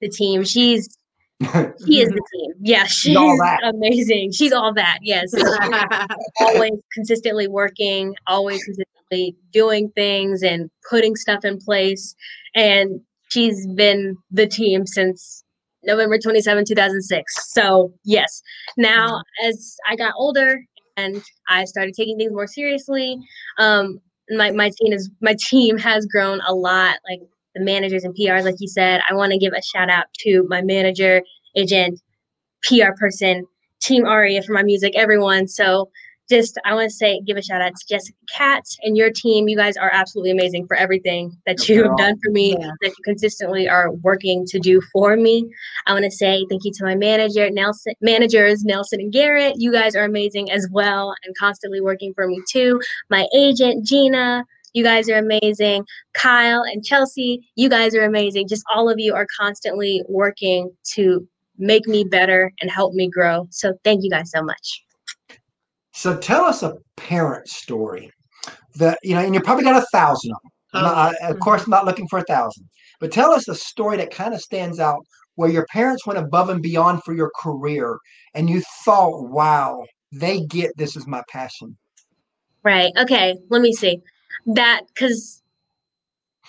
[0.00, 0.44] the team.
[0.44, 0.98] She's
[1.86, 2.52] she is the team.
[2.60, 3.60] Yeah, she's all that.
[3.64, 4.32] amazing.
[4.32, 4.98] She's all that.
[5.02, 5.32] Yes,
[6.40, 12.14] always consistently working, always consistently doing things and putting stuff in place.
[12.54, 13.00] And
[13.30, 15.42] she's been the team since
[15.82, 17.52] November 27, 2006.
[17.52, 18.42] So, yes.
[18.76, 20.60] Now, as I got older
[20.96, 23.16] and I started taking things more seriously,
[23.58, 23.98] um,
[24.28, 26.98] my, my team is my team has grown a lot.
[27.08, 27.20] Like
[27.54, 30.46] the managers and PRs, like you said, I want to give a shout out to
[30.48, 31.22] my manager,
[31.56, 32.00] agent,
[32.62, 33.44] PR person,
[33.80, 35.48] Team Aria for my music, everyone.
[35.48, 35.90] So
[36.28, 39.48] just I want to say give a shout out to Jessica Katz and your team.
[39.48, 42.70] You guys are absolutely amazing for everything that you have done for me, Yeah.
[42.82, 45.50] that you consistently are working to do for me.
[45.86, 49.54] I want to say thank you to my manager, Nelson managers, Nelson and Garrett.
[49.56, 52.80] You guys are amazing as well and constantly working for me too.
[53.10, 54.44] My agent, Gina.
[54.72, 55.84] You guys are amazing.
[56.14, 58.48] Kyle and Chelsea, you guys are amazing.
[58.48, 61.26] Just all of you are constantly working to
[61.58, 63.46] make me better and help me grow.
[63.50, 64.84] So thank you guys so much.
[65.92, 68.10] So tell us a parent story
[68.76, 70.52] that, you know, and you probably got a thousand of them.
[70.72, 71.38] I'm not- of oh.
[71.38, 72.68] course, I'm not looking for a thousand,
[73.00, 75.04] but tell us a story that kind of stands out
[75.34, 77.98] where your parents went above and beyond for your career
[78.34, 81.76] and you thought, wow, they get this is my passion.
[82.62, 82.92] Right.
[82.98, 83.36] Okay.
[83.48, 84.00] Let me see.
[84.46, 85.42] That because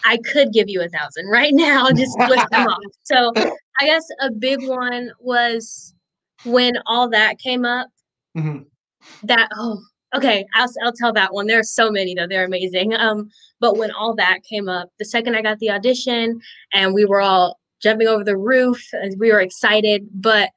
[0.05, 1.89] I could give you a thousand right now.
[1.95, 2.79] Just list them off.
[3.03, 5.93] So I guess a big one was
[6.43, 7.89] when all that came up.
[8.37, 8.65] Mhm.
[9.23, 9.81] That oh
[10.15, 11.47] okay I'll I'll tell that one.
[11.47, 12.27] There are so many though.
[12.27, 12.93] They're amazing.
[12.93, 16.39] Um, but when all that came up, the second I got the audition
[16.73, 20.51] and we were all jumping over the roof, and we were excited, but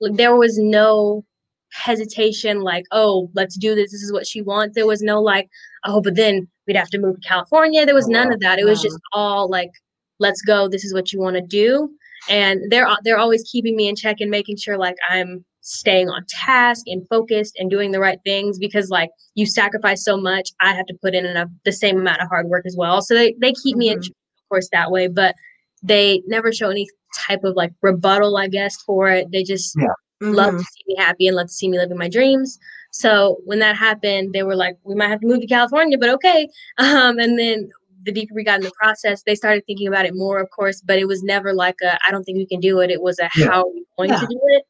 [0.00, 1.24] like, there was no
[1.72, 5.48] hesitation like oh let's do this this is what she wants there was no like
[5.84, 8.34] oh but then we'd have to move to california there was Oh, none wow.
[8.34, 8.82] of that it was Wow.
[8.82, 9.70] just all like
[10.18, 11.90] let's go this is what you want to do
[12.28, 16.24] and they're they're always keeping me in check and making sure like i'm staying on
[16.28, 20.72] task and focused and doing the right things because like you sacrifice so much i
[20.74, 23.34] have to put in enough the same amount of hard work as well so they,
[23.40, 24.06] they keep me in Mhm.
[24.08, 25.34] of course that way but
[25.82, 26.86] they never show any
[27.26, 29.86] type of like rebuttal i guess for it they just Yeah.
[30.30, 30.58] Love Mhm.
[30.58, 32.58] to see me happy and love to see me living my dreams.
[32.92, 36.10] So when that happened, they were like, "We might have to move to California, but
[36.10, 37.68] okay." Um, and then
[38.04, 40.80] the deeper we got in the process, they started thinking about it more, of course.
[40.84, 43.18] But it was never like a, "I don't think we can do it." It was
[43.18, 43.46] a, Yeah.
[43.50, 44.18] "How are we going Yeah.
[44.18, 44.64] to do it?"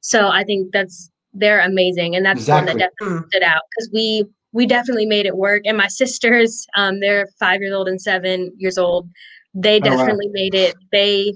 [0.00, 3.28] So I think that's they're amazing, and that's one that definitely Mm.
[3.30, 5.62] stood out because we we definitely made it work.
[5.66, 9.08] And my sisters, um, they're five years old and seven years old.
[9.54, 10.06] They Oh, wow.
[10.06, 10.74] definitely made it.
[10.92, 11.34] They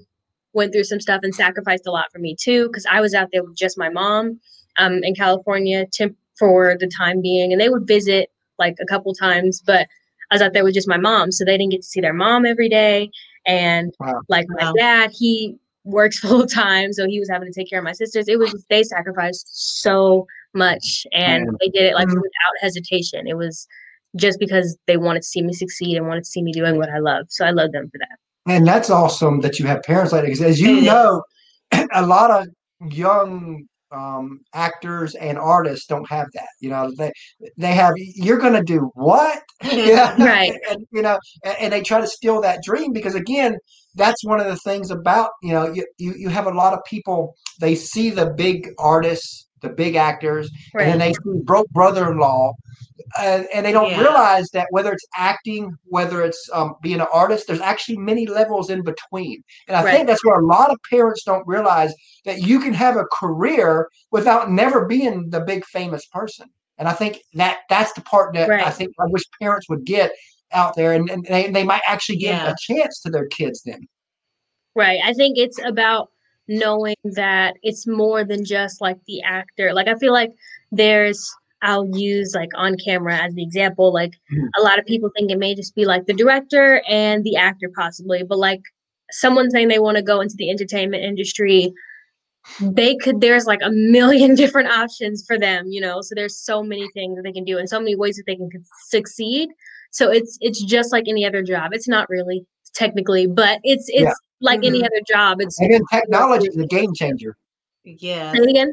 [0.52, 3.28] went through some stuff and sacrificed a lot for me too because I was out
[3.32, 4.40] there with just my mom
[4.78, 9.14] um, in California temp- for the time being, and they would visit like a couple
[9.14, 9.86] times, but
[10.30, 12.14] I was out there with just my mom, so they didn't get to see their
[12.14, 13.10] mom every day.
[13.46, 14.22] And Wow.
[14.28, 14.74] like my Wow.
[14.78, 18.28] dad, he works full time, so he was having to take care of my sisters.
[18.28, 19.46] It was they sacrificed
[19.82, 21.56] so much, and Man.
[21.60, 22.16] they did it like Mhm.
[22.16, 23.26] without hesitation.
[23.26, 23.66] It was
[24.16, 26.90] just because they wanted to see me succeed and wanted to see me doing what
[26.90, 27.26] I love.
[27.28, 28.18] So I love them for that.
[28.48, 30.26] And that's awesome that you have parents like that.
[30.26, 31.22] Because as you know,
[31.92, 32.46] a lot of
[32.90, 36.48] young um, actors and artists don't have that.
[36.60, 37.12] You know, they
[37.56, 39.42] they have you're going to do what?
[39.62, 40.52] Right.
[40.70, 43.56] And you know, and, and they try to steal that dream because again,
[43.94, 46.80] that's one of the things about you know you you, you have a lot of
[46.84, 52.54] people they see the big artists, the big actors, and then they see broke brother-in-law.
[53.18, 54.00] And, and they don't Yeah.
[54.00, 58.68] realize that whether it's acting, whether it's um, being an artist, there's actually many levels
[58.68, 59.42] in between.
[59.66, 59.94] And I Right.
[59.94, 61.92] think that's where a lot of parents don't realize
[62.26, 66.50] that you can have a career without never being the big famous person.
[66.78, 70.12] And I think that that's the part that I think I wish parents would get
[70.52, 72.52] out there, and, and they, they might actually give Yeah.
[72.52, 73.88] a chance to their kids then.
[74.76, 75.00] Right.
[75.02, 76.10] I think it's about
[76.48, 79.72] knowing that it's more than just like the actor.
[79.72, 80.32] Like I feel like
[80.72, 81.28] there's
[81.62, 83.92] I'll use like on camera as the example.
[83.92, 84.48] Like Mhm.
[84.58, 87.70] a lot of people think it may just be like the director and the actor
[87.76, 88.62] possibly, but like
[89.10, 91.72] someone saying they want to go into the entertainment industry,
[92.60, 96.00] they could there's like a million different options for them, you know.
[96.02, 98.36] So there's so many things that they can do and so many ways that they
[98.36, 98.50] can
[98.88, 99.48] succeed.
[99.92, 101.72] So it's it's just like any other job.
[101.72, 102.44] It's not really
[102.80, 104.14] technically, but it's it's Yeah.
[104.40, 104.86] like any Mhm.
[104.86, 105.40] other job.
[105.40, 107.36] It's And then technology is a game changer.
[107.84, 108.32] Yeah.
[108.32, 108.72] Say it again.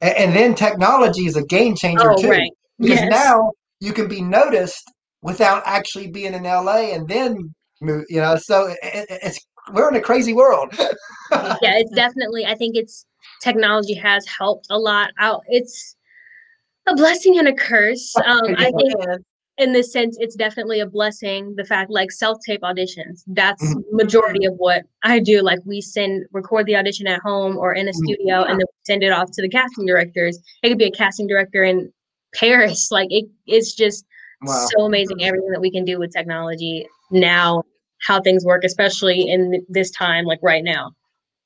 [0.00, 2.30] And, and then technology is a game changer Oh, too.
[2.30, 2.50] right.
[2.80, 3.10] Because Yes.
[3.10, 4.84] now you can be noticed
[5.22, 9.38] without actually being in LA and then move, you know, so it, it, it's
[9.72, 10.68] we're in a crazy world.
[11.62, 12.46] yeah, it's definitely.
[12.46, 13.04] I think it's
[13.42, 15.10] technology has helped a lot.
[15.18, 15.42] Out.
[15.48, 15.96] It's
[16.86, 18.14] a blessing and a curse.
[18.24, 19.16] Um, I think Yeah.
[19.58, 21.54] In this sense, it's definitely a blessing.
[21.56, 23.82] The fact, like self tape auditions, that's Mhm.
[23.92, 25.40] majority of what I do.
[25.42, 28.04] Like we send, record the audition at home or in a Mhm.
[28.04, 30.38] studio, and then send it off to the casting directors.
[30.62, 31.90] It could be a casting director in
[32.34, 32.88] Paris.
[32.92, 34.04] Like it, it's just
[34.42, 34.66] Wow.
[34.76, 37.62] so amazing everything that we can do with technology now.
[38.06, 40.90] How things work, especially in this time, like right now.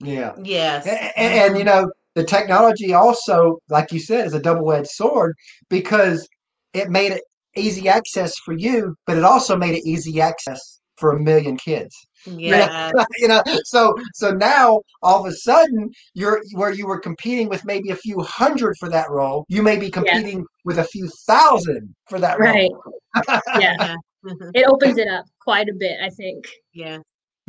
[0.00, 0.34] Yeah.
[0.42, 0.84] Yes.
[1.16, 5.36] And, and you know, the technology also, like you said, is a double-edged sword
[5.68, 6.28] because
[6.74, 7.22] it made it
[7.56, 11.94] easy access for you, but it also made it easy access for a million kids.
[12.26, 12.92] Yeah.
[13.18, 17.64] you know, so so now all of a sudden you're where you were competing with
[17.64, 21.94] maybe a few hundred for that role, you may be competing with a few thousand
[22.08, 22.70] for that Right.
[22.70, 22.82] role.
[23.58, 23.76] Yeah.
[23.78, 23.96] Yeah.
[24.54, 26.44] It opens it up quite a bit, I think.
[26.74, 26.98] Yeah.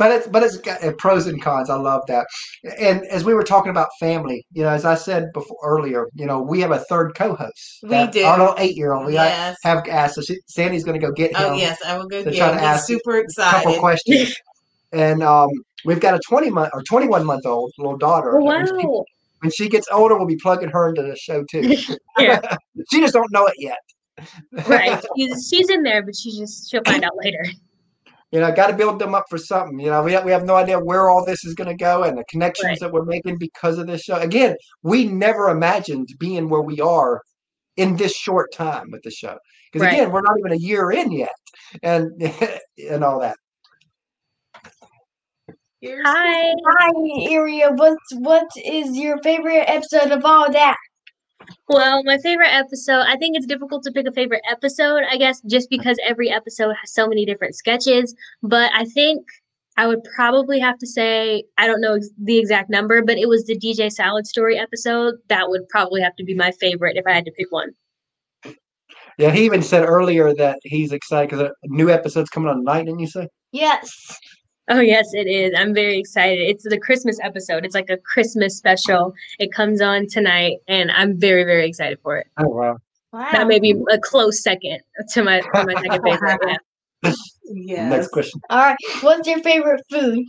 [0.01, 1.69] But it's but it's got uh, pros and cons.
[1.69, 2.25] I love that.
[2.79, 6.25] And as we were talking about family, you know, as I said before earlier, you
[6.25, 7.79] know, we have a third co-host.
[7.83, 8.23] We that- do.
[8.23, 9.05] Our little eight-year-old.
[9.05, 9.57] We Yes.
[9.63, 10.15] have asked.
[10.15, 11.51] So she, Sandy's going to go get him.
[11.51, 12.23] Oh yes, I will go.
[12.23, 14.35] to Yeah, try to I'm ask super a couple questions.
[14.91, 15.49] and um,
[15.85, 18.41] we've got a 20 month or 21 month old little daughter.
[18.41, 19.05] Oh, she- wow.
[19.41, 21.77] when she gets older, we'll be plugging her into the show too.
[22.17, 22.41] Yeah.
[22.91, 23.77] she just don't know it yet.
[24.67, 24.99] Right.
[25.15, 27.45] She's, she's in there, but she just she'll find out later.
[28.31, 29.79] You know, got to build them up for something.
[29.79, 32.03] You know, we have, we have no idea where all this is going to go
[32.03, 32.79] and the connections Right.
[32.79, 34.15] that we're making because of this show.
[34.15, 37.21] Again, we never imagined being where we are
[37.77, 39.37] in this short time with the show.
[39.71, 39.93] Because Right.
[39.93, 41.33] again, we're not even a year in yet,
[41.83, 42.11] and
[42.89, 43.37] and all that.
[45.81, 46.53] Here's- Hi.
[46.67, 47.71] Hi, Aria.
[47.71, 50.77] What's what is your favorite episode of all that?
[51.67, 55.41] Well, my favorite episode, I think it's difficult to pick a favorite episode, I guess,
[55.41, 55.77] just uh-huh.
[55.77, 58.15] because every episode has so many different sketches.
[58.43, 59.25] But I think
[59.77, 63.29] I would probably have to say, I don't know ex- the exact number, but it
[63.29, 65.15] was the DJ Salad Story episode.
[65.29, 67.71] That would probably have to be my favorite if I had to pick one.
[69.17, 72.85] Yeah, he even said earlier that he's excited because a new episode's coming on tonight.
[72.85, 73.27] Didn't you say?
[73.51, 74.17] Yes.
[74.71, 75.53] Oh, yes, it is.
[75.57, 76.39] I'm very excited.
[76.39, 77.65] It's the Christmas episode.
[77.65, 79.13] It's like a Christmas special.
[79.37, 82.27] It comes on tonight, and I'm very, very excited for it.
[82.37, 82.77] Oh wow!
[83.11, 83.27] Wow.
[83.33, 84.79] That may be a close second
[85.09, 86.39] to my, to my second favorite.
[87.03, 87.13] Yeah.
[87.43, 87.91] Yes.
[87.91, 88.39] Next question.
[88.49, 88.77] All right.
[89.01, 90.25] What's your favorite food?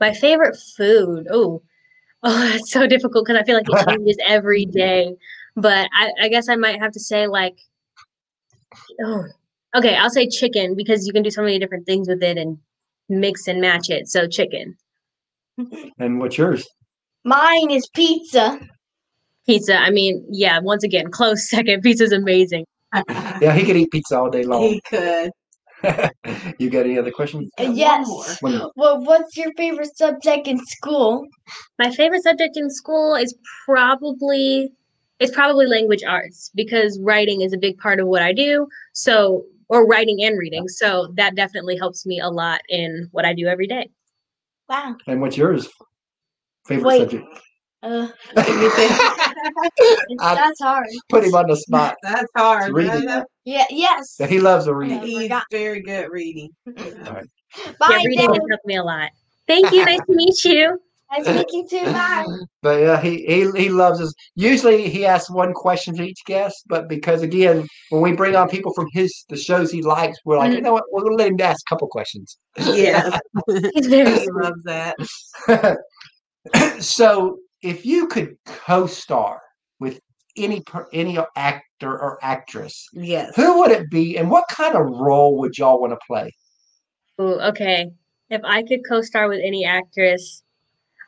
[0.00, 1.28] My favorite food.
[1.30, 1.62] Oh,
[2.24, 5.14] oh, it's so difficult because I feel like it changes every day.
[5.54, 7.56] But I, I guess I might have to say like,
[9.04, 9.26] oh,
[9.76, 12.58] okay, I'll say chicken because you can do so many different things with it and
[13.08, 14.08] mix and match it.
[14.08, 14.76] So chicken,
[15.98, 16.66] And what's yours?
[17.24, 18.60] Mine is pizza.
[19.46, 19.76] pizza.
[19.76, 21.82] I mean, yeah, once again, close second.
[21.82, 22.64] Pizza's amazing.
[23.42, 24.62] Yeah, he could eat pizza all day long.
[24.62, 25.30] He could.
[26.58, 27.50] you got any other questions?
[27.58, 28.06] Uh, Got one yes.
[28.08, 28.24] more.
[28.40, 28.72] One more.
[28.76, 31.26] Well, what's your favorite subject in school?
[31.78, 33.34] My favorite subject in school is
[33.66, 34.70] probably
[35.20, 38.66] it's probably language arts because writing is a big part of what I do.
[38.94, 40.68] So or writing and reading.
[40.68, 43.88] So that definitely helps me a lot in what I do every day.
[44.68, 44.96] Wow.
[45.06, 45.68] And what's yours?
[46.66, 46.98] Favorite Wait.
[47.00, 47.26] subject?
[47.82, 50.86] Uh, I- that's hard.
[51.08, 51.96] Put him on the spot.
[52.02, 52.72] That's hard.
[52.72, 53.08] Reading.
[53.44, 53.64] Yeah.
[53.70, 54.16] Yes.
[54.18, 55.04] Yeah, he loves to read.
[55.04, 55.44] He's forgot.
[55.52, 56.50] very good at reading.
[56.66, 57.22] Bye,
[57.80, 58.30] yeah, reading Dad.
[58.30, 59.10] has helped me a lot.
[59.46, 59.84] Thank you.
[59.84, 60.80] Nice to meet you.
[61.10, 62.26] I'm speaking too loud.
[62.62, 64.12] But yeah, he, he he loves us.
[64.34, 68.48] Usually he asks one question to each guest, but because again, when we bring on
[68.48, 70.64] people from his the shows he likes, we're like, you mm-hmm.
[70.64, 72.38] know what, we'll let him ask a couple questions.
[72.58, 74.96] Yeah, He's very he loves that.
[76.80, 79.40] so if you could co-star
[79.78, 80.00] with
[80.36, 83.34] any any actor or actress, Yes.
[83.36, 86.32] who would it be, and what kind of role would y'all want to play?
[87.20, 87.90] Ooh, okay.
[88.28, 90.42] If I could co-star with any actress,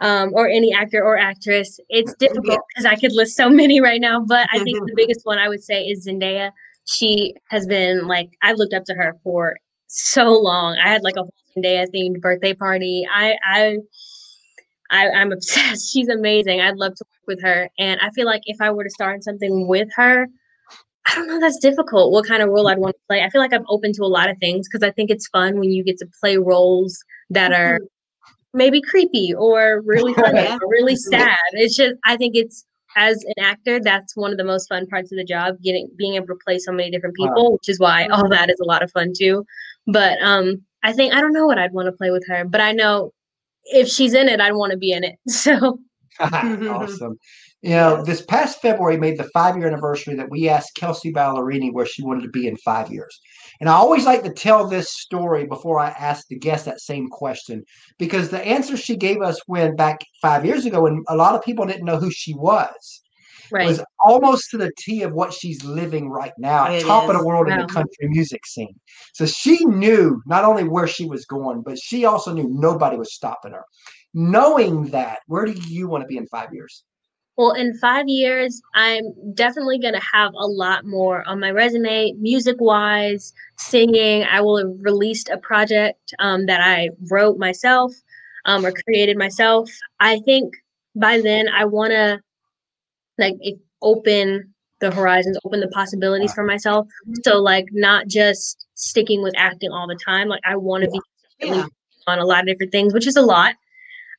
[0.01, 4.01] um, or any actor or actress, it's difficult because I could list so many right
[4.01, 4.21] now.
[4.21, 6.53] But I think the biggest one I would say is Zendaya.
[6.87, 10.77] She has been like I've looked up to her for so long.
[10.83, 11.25] I had like a
[11.57, 13.07] Zendaya themed birthday party.
[13.13, 13.79] I I.
[14.91, 15.93] I, I'm obsessed.
[15.93, 16.63] She's amazing.
[16.63, 17.69] I'd love to work with her.
[17.79, 20.29] And I feel like if I were to star in something with her,
[21.07, 21.41] I don't know.
[21.41, 22.13] That's difficult.
[22.13, 23.23] What kind of role I'd want to play?
[23.23, 25.59] I feel like I'm open to a lot of things because I think it's fun
[25.59, 26.99] when you get to play roles
[27.31, 27.81] that are
[28.55, 31.39] maybe creepy or really funny or really sad.
[31.53, 32.65] It's just I think it's
[32.97, 36.15] as an actor, that's one of the most fun parts of the job, getting being
[36.15, 37.29] able to play so many different Wow.
[37.29, 39.45] people, which is why all that is a lot of fun too.
[39.87, 42.61] But um I think I don't know what I'd want to play with her, but
[42.61, 43.13] I know
[43.65, 45.17] if she's in it, I'd want to be in it.
[45.29, 45.81] So
[46.21, 47.17] awesome.
[47.63, 51.73] You know, this past February made the five year anniversary that we asked Kelsea Ballerini
[51.73, 53.21] where she wanted to be in five years.
[53.61, 57.09] And I always like to tell this story before I ask the guest that same
[57.09, 57.65] question
[57.99, 61.43] because the answer she gave us when back five years ago, when a lot of
[61.43, 63.03] people didn't know who she was,
[63.51, 63.67] right.
[63.67, 67.25] was almost to the T of what she's living right now, It top of the
[67.25, 68.75] world in the country music scene.
[69.15, 73.15] So she knew not only where she was going, but she also knew nobody was
[73.15, 73.65] stopping her.
[74.15, 76.85] Knowing that, where do you want to be in five years?
[77.39, 82.15] Well, in five years, I'm definitely going to have a lot more on my resume,
[82.19, 84.25] music wise, singing.
[84.25, 87.93] I will have released a project um, that I wrote myself
[88.45, 89.71] um, or created myself.
[90.01, 90.53] I think
[90.97, 92.19] by then I want to
[93.19, 93.35] like
[93.83, 96.89] open the horizons, open the possibilities for myself.
[97.23, 100.27] So, like, not just sticking with acting all the time.
[100.27, 101.01] Like, I want to be
[101.41, 101.67] Yeah.
[102.09, 103.55] on a lot of different things, which is a lot.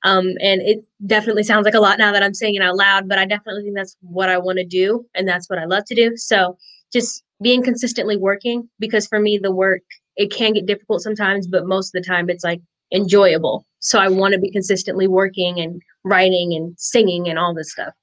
[0.03, 3.09] Um, and it definitely sounds like a lot now that I'm saying it out loud,
[3.09, 5.83] but I definitely think that's what I want to do and that's what I love
[5.85, 6.15] to do.
[6.15, 6.57] So
[6.91, 9.81] just being consistently working because for me the work
[10.15, 12.61] it can get difficult sometimes, but most of the time it's like
[12.93, 13.65] enjoyable.
[13.79, 17.93] So I want to be consistently working and writing and singing and all this stuff.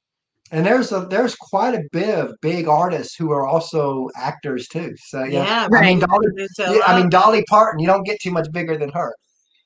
[0.52, 4.94] And there's a there's quite a bit of big artists who are also actors too.
[4.96, 5.78] So yeah, Yeah.
[5.78, 5.98] I mean.
[5.98, 6.28] Dolly,
[6.58, 7.10] yeah, I mean.
[7.10, 7.80] Dolly Parton.
[7.80, 9.14] You don't get too much bigger than her.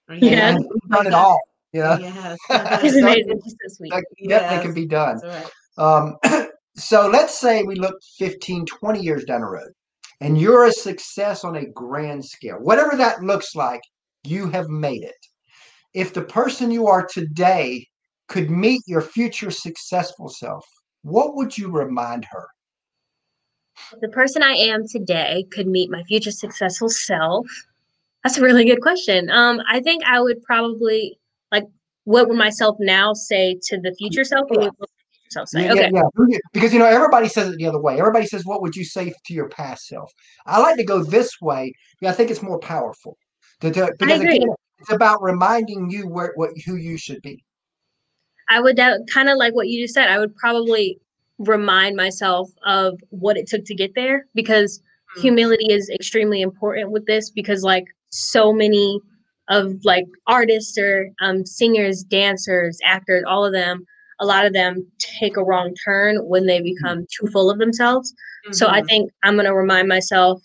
[0.09, 0.49] Yeah.
[0.49, 1.39] and she's done it all.
[1.73, 2.39] You know, Yes.
[2.51, 3.41] It's So amazing.
[3.45, 3.91] She's so sweet.
[3.91, 4.63] that definitely Yes.
[4.63, 5.21] can be done.
[5.23, 6.17] That's right.
[6.25, 9.73] Um, so let's say we look 15, 20 years down the road,
[10.21, 13.81] and you're a success on a grand scale, whatever that looks like,
[14.25, 15.15] you have made it.
[15.95, 17.87] If the person you are today
[18.29, 20.65] could meet your future successful self,
[21.03, 22.47] what would you remind her?
[23.93, 27.47] If the person I am today could meet my future successful self?
[28.23, 29.31] That's a really good question.
[29.31, 31.20] Um, I think I would probably like
[32.11, 34.87] what would myself now say to the future self or would my
[35.31, 35.65] self say?
[35.65, 35.91] Yeah, okay.
[35.93, 36.39] yeah, yeah.
[36.53, 37.99] Because you know everybody says it the other way.
[38.01, 40.11] Everybody says, "What would you say to your past self?"
[40.45, 41.73] I like to go this way.
[42.01, 43.17] because I think it's more powerful.
[43.61, 44.49] To, to, because again,
[44.81, 47.45] it's about reminding you where what who you should be.
[48.49, 48.81] I would
[49.13, 50.11] kind of like what you just said.
[50.11, 50.99] I would probably
[51.39, 54.83] remind myself of what it took to get there because
[55.17, 55.23] Mm.
[55.23, 59.01] humility is extremely important with this because like so many
[59.51, 63.85] of like artists or um, singers, dancers, actors, all of them,
[64.21, 68.15] a lot of them take a wrong turn when they become too full of themselves.
[68.53, 68.87] So I Mhm.
[68.89, 70.43] think I'm going to remind myself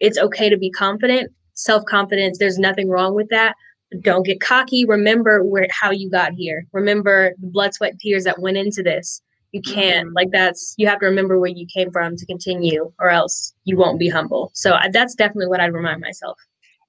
[0.00, 2.38] it's okay to be confident, self confidence.
[2.38, 3.54] There's nothing wrong with that.
[4.00, 4.84] Don't get cocky.
[4.84, 6.66] Remember where how you got here.
[6.72, 9.22] Remember the blood, sweat, tears that went into this.
[9.52, 10.14] You can't Mhm.
[10.14, 13.76] like that's you have to remember where you came from to continue, or else you
[13.76, 14.50] won't be humble.
[14.54, 16.38] So I, that's definitely what I'd remind myself.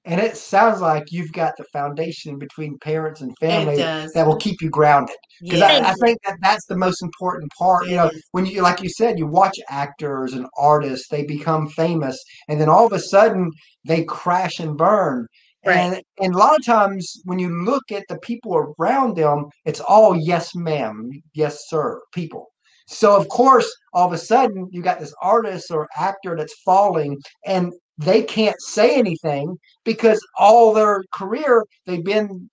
[0.08, 4.62] And it sounds like you've got the foundation between parents and family that will keep
[4.62, 5.16] you grounded.
[5.42, 5.84] Because Yes.
[5.84, 7.86] I, I think that that's the most important part.
[7.86, 12.18] You know, when you, like you said, you watch actors and artists, they become famous,
[12.48, 13.50] and then all of a sudden
[13.86, 15.26] they crash and burn.
[15.66, 15.76] Right.
[15.76, 19.80] And, and a lot of times when you look at the people around them, it's
[19.80, 22.46] all yes, ma'am, yes, sir, people.
[22.86, 27.18] So of course, all of a sudden you got this artist or actor that's falling,
[27.44, 32.48] and they can't say anything because all their career they've been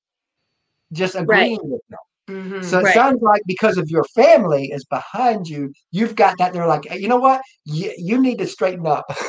[0.91, 1.99] just agreeing with them.
[2.29, 2.63] Mhm.
[2.63, 2.93] So it Right.
[2.93, 6.53] sounds like because of your family is behind you, you've got that.
[6.53, 7.41] They're like, hey, you know what?
[7.65, 9.05] You, you need to straighten up.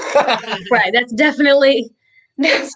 [0.70, 0.92] Right.
[0.92, 1.90] That's definitely
[2.38, 2.74] that's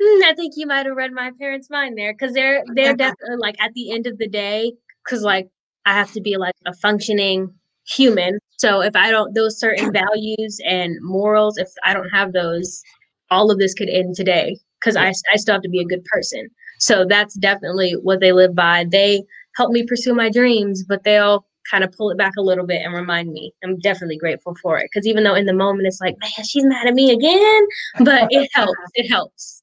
[0.00, 3.36] Mm, I think you might have read my parents' mind there because they're they're definitely
[3.38, 4.72] like at the end of the day,
[5.04, 5.48] because like
[5.86, 7.54] I have to be like a functioning
[7.88, 8.38] human.
[8.58, 12.82] So if I don't those certain values and morals, if I don't have those,
[13.30, 16.04] all of this could end today because I I still have to be a good
[16.04, 16.48] person.
[16.78, 18.84] So that's definitely what they live by.
[18.90, 19.22] They
[19.56, 22.82] help me pursue my dreams, but they'll kind of pull it back a little bit
[22.84, 23.52] and remind me.
[23.64, 26.64] I'm definitely grateful for it because even though in the moment it's like, man, she's
[26.64, 27.66] mad at me again,
[28.04, 28.78] but it helps.
[28.94, 29.62] It helps.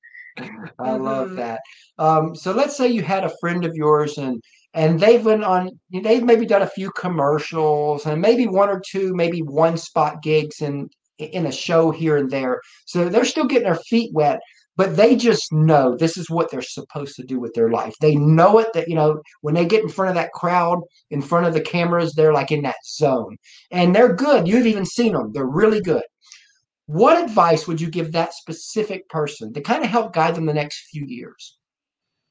[0.79, 1.35] I love Mhm.
[1.37, 1.61] that.
[1.99, 4.41] Um, so let's say you had a friend of yours and
[4.73, 9.13] and they've been on they've maybe done a few commercials and maybe one or two
[9.13, 12.59] maybe one spot gigs in in a show here and there.
[12.85, 14.39] So they're still getting their feet wet,
[14.75, 17.93] but they just know this is what they're supposed to do with their life.
[18.01, 21.21] They know it that you know when they get in front of that crowd, in
[21.21, 23.37] front of the cameras, they're like in that zone.
[23.71, 24.47] And they're good.
[24.47, 25.31] You've even seen them.
[25.33, 26.03] They're really good.
[26.87, 30.53] What advice would you give that specific person to kind of help guide them the
[30.53, 31.57] next few years?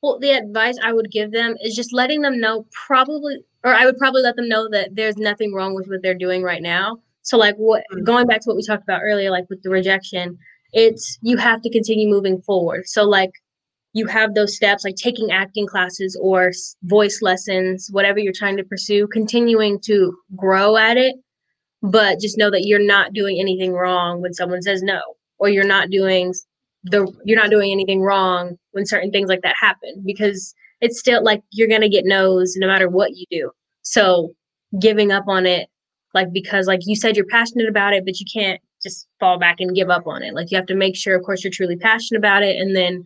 [0.03, 3.85] Well, the advice I would give them is just letting them know probably, or I
[3.87, 6.99] would probably let them know that there's nothing wrong with what they're doing right now.
[7.23, 8.05] So, like, what Mhm.
[8.05, 10.39] going back to what we talked about earlier, like with the rejection,
[10.73, 12.89] it's you have to continue moving forward.
[12.89, 13.31] So, like,
[13.95, 16.53] you have those steps, like taking acting classes or
[16.85, 21.17] voice lessons, whatever you're trying to pursue, continuing to grow at it.
[21.83, 25.01] But just know that you're not doing anything wrong when someone says no,
[25.39, 26.35] or you're not doing
[26.85, 31.23] the you're not doing anything wrong when certain things like that happen because it's still
[31.23, 33.51] like you're gonna get no's no matter what you do.
[33.83, 34.33] So
[34.81, 35.69] giving up on it,
[36.15, 39.57] like because like you said you're passionate about it, but you can't just fall back
[39.61, 40.35] and give up on it.
[40.35, 43.05] Like you have to make sure, of course, you're truly passionate about it, and then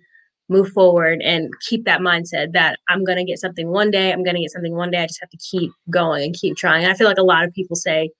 [0.48, 4.12] move forward and keep that mindset that I'm gonna get something one day.
[4.12, 4.98] I'm gonna get something one day.
[5.02, 6.84] I just have to keep going and keep trying.
[6.84, 8.10] And I feel like a lot of people say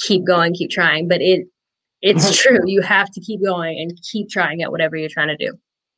[0.00, 1.46] keep going, keep trying, but it
[2.02, 2.58] it's true.
[2.66, 5.52] You have to keep going and keep trying at whatever you're trying to do.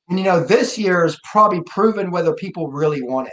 [0.09, 3.33] And you know, this year is probably proven whether people really want it.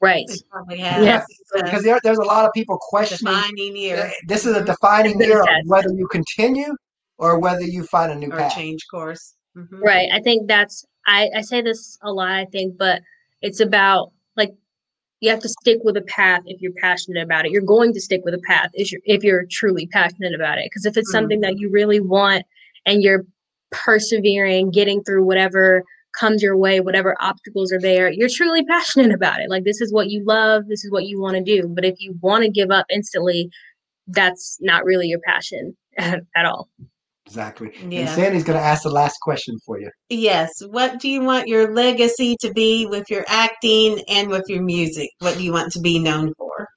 [0.00, 0.28] Right.
[0.50, 1.22] Probably Yeah.
[1.54, 5.42] Because there, there's a lot of people questioning defining year this is a defining year
[5.42, 6.74] of whether you continue
[7.18, 8.54] or whether you find a new or path.
[8.54, 9.34] change course.
[9.56, 9.80] Mhm.
[9.80, 10.08] Right.
[10.12, 13.00] I think that's I, I say this a lot, I think, but
[13.42, 14.12] it's about like
[15.22, 17.52] you have to stick with a path if you're passionate about it.
[17.52, 20.66] You're going to stick with a path if you're if you're truly passionate about it.
[20.66, 21.54] Because if it's something mm-hmm.
[21.54, 22.44] that you really want
[22.84, 23.24] and you're
[23.70, 25.84] persevering, getting through whatever
[26.18, 29.48] comes your way, whatever obstacles are there, you're truly passionate about it.
[29.48, 31.68] Like this is what you love, this is what you want to do.
[31.68, 33.48] But if you want to give up instantly,
[34.08, 36.68] that's not really your passion at, at all.
[37.26, 37.72] Exactly.
[37.80, 39.90] And Sandy's going to ask the last question for you.
[40.08, 40.50] Yes.
[40.68, 45.08] What do you want your legacy to be with your acting and with your music?
[45.20, 46.68] What do you want to be known for?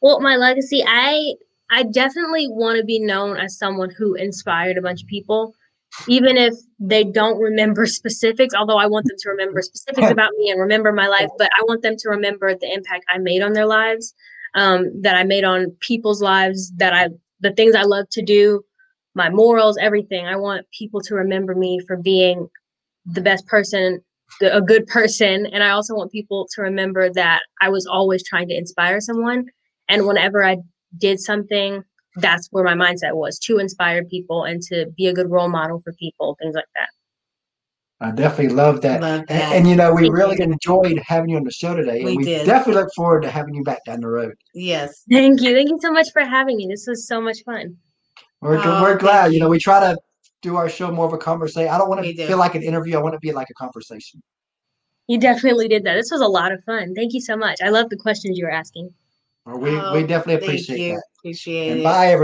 [0.00, 1.34] Well, my legacy, I
[1.70, 5.54] I definitely want to be known as someone who inspired a bunch of people,
[6.06, 8.54] even if they don't remember specifics.
[8.54, 11.62] Although I want them to remember specifics about me and remember my life, but I
[11.68, 14.14] want them to remember the impact I made on their lives,
[14.54, 17.08] um, that I made on people's lives, that I
[17.40, 18.62] the things I love to do,
[19.18, 20.26] my morals, everything.
[20.26, 22.48] I want people to remember me for being
[23.04, 24.00] the best person,
[24.40, 28.22] the- a good person, and I also want people to remember that I was always
[28.24, 29.46] trying to inspire someone.
[29.88, 30.58] And whenever I
[30.98, 31.82] did something,
[32.16, 35.80] that's where my mindset was to inspire people and to be a good role model
[35.82, 36.88] for people, things like that.
[38.00, 39.00] I definitely love that.
[39.00, 39.52] Love And, that.
[39.52, 40.44] and, you know, we Thank really you.
[40.44, 42.04] enjoyed having you on the show today.
[42.04, 42.46] We and we did.
[42.46, 44.34] definitely look forward to having you back down the road.
[44.54, 45.02] Yes.
[45.10, 45.52] Thank you.
[45.52, 46.68] Thank you so much for having me.
[46.70, 47.76] This was so much fun.
[48.40, 49.26] We're, Oh, we're um, glad.
[49.28, 49.34] You.
[49.34, 49.40] you.
[49.40, 49.96] know, we try to
[50.42, 51.70] do our show more of a conversation.
[51.72, 52.26] I don't want We to do.
[52.28, 52.96] feel like an interview.
[52.96, 54.22] I want to be like a conversation.
[55.08, 55.94] You definitely did that.
[55.94, 56.94] This was a lot of fun.
[56.94, 57.60] Thank you so much.
[57.62, 58.92] I love the questions you were asking.
[59.46, 60.94] Or we, Oh, we definitely Thank appreciate you.
[60.94, 61.02] that.
[61.18, 61.84] Appreciate And it.
[61.84, 62.16] bye, everyone.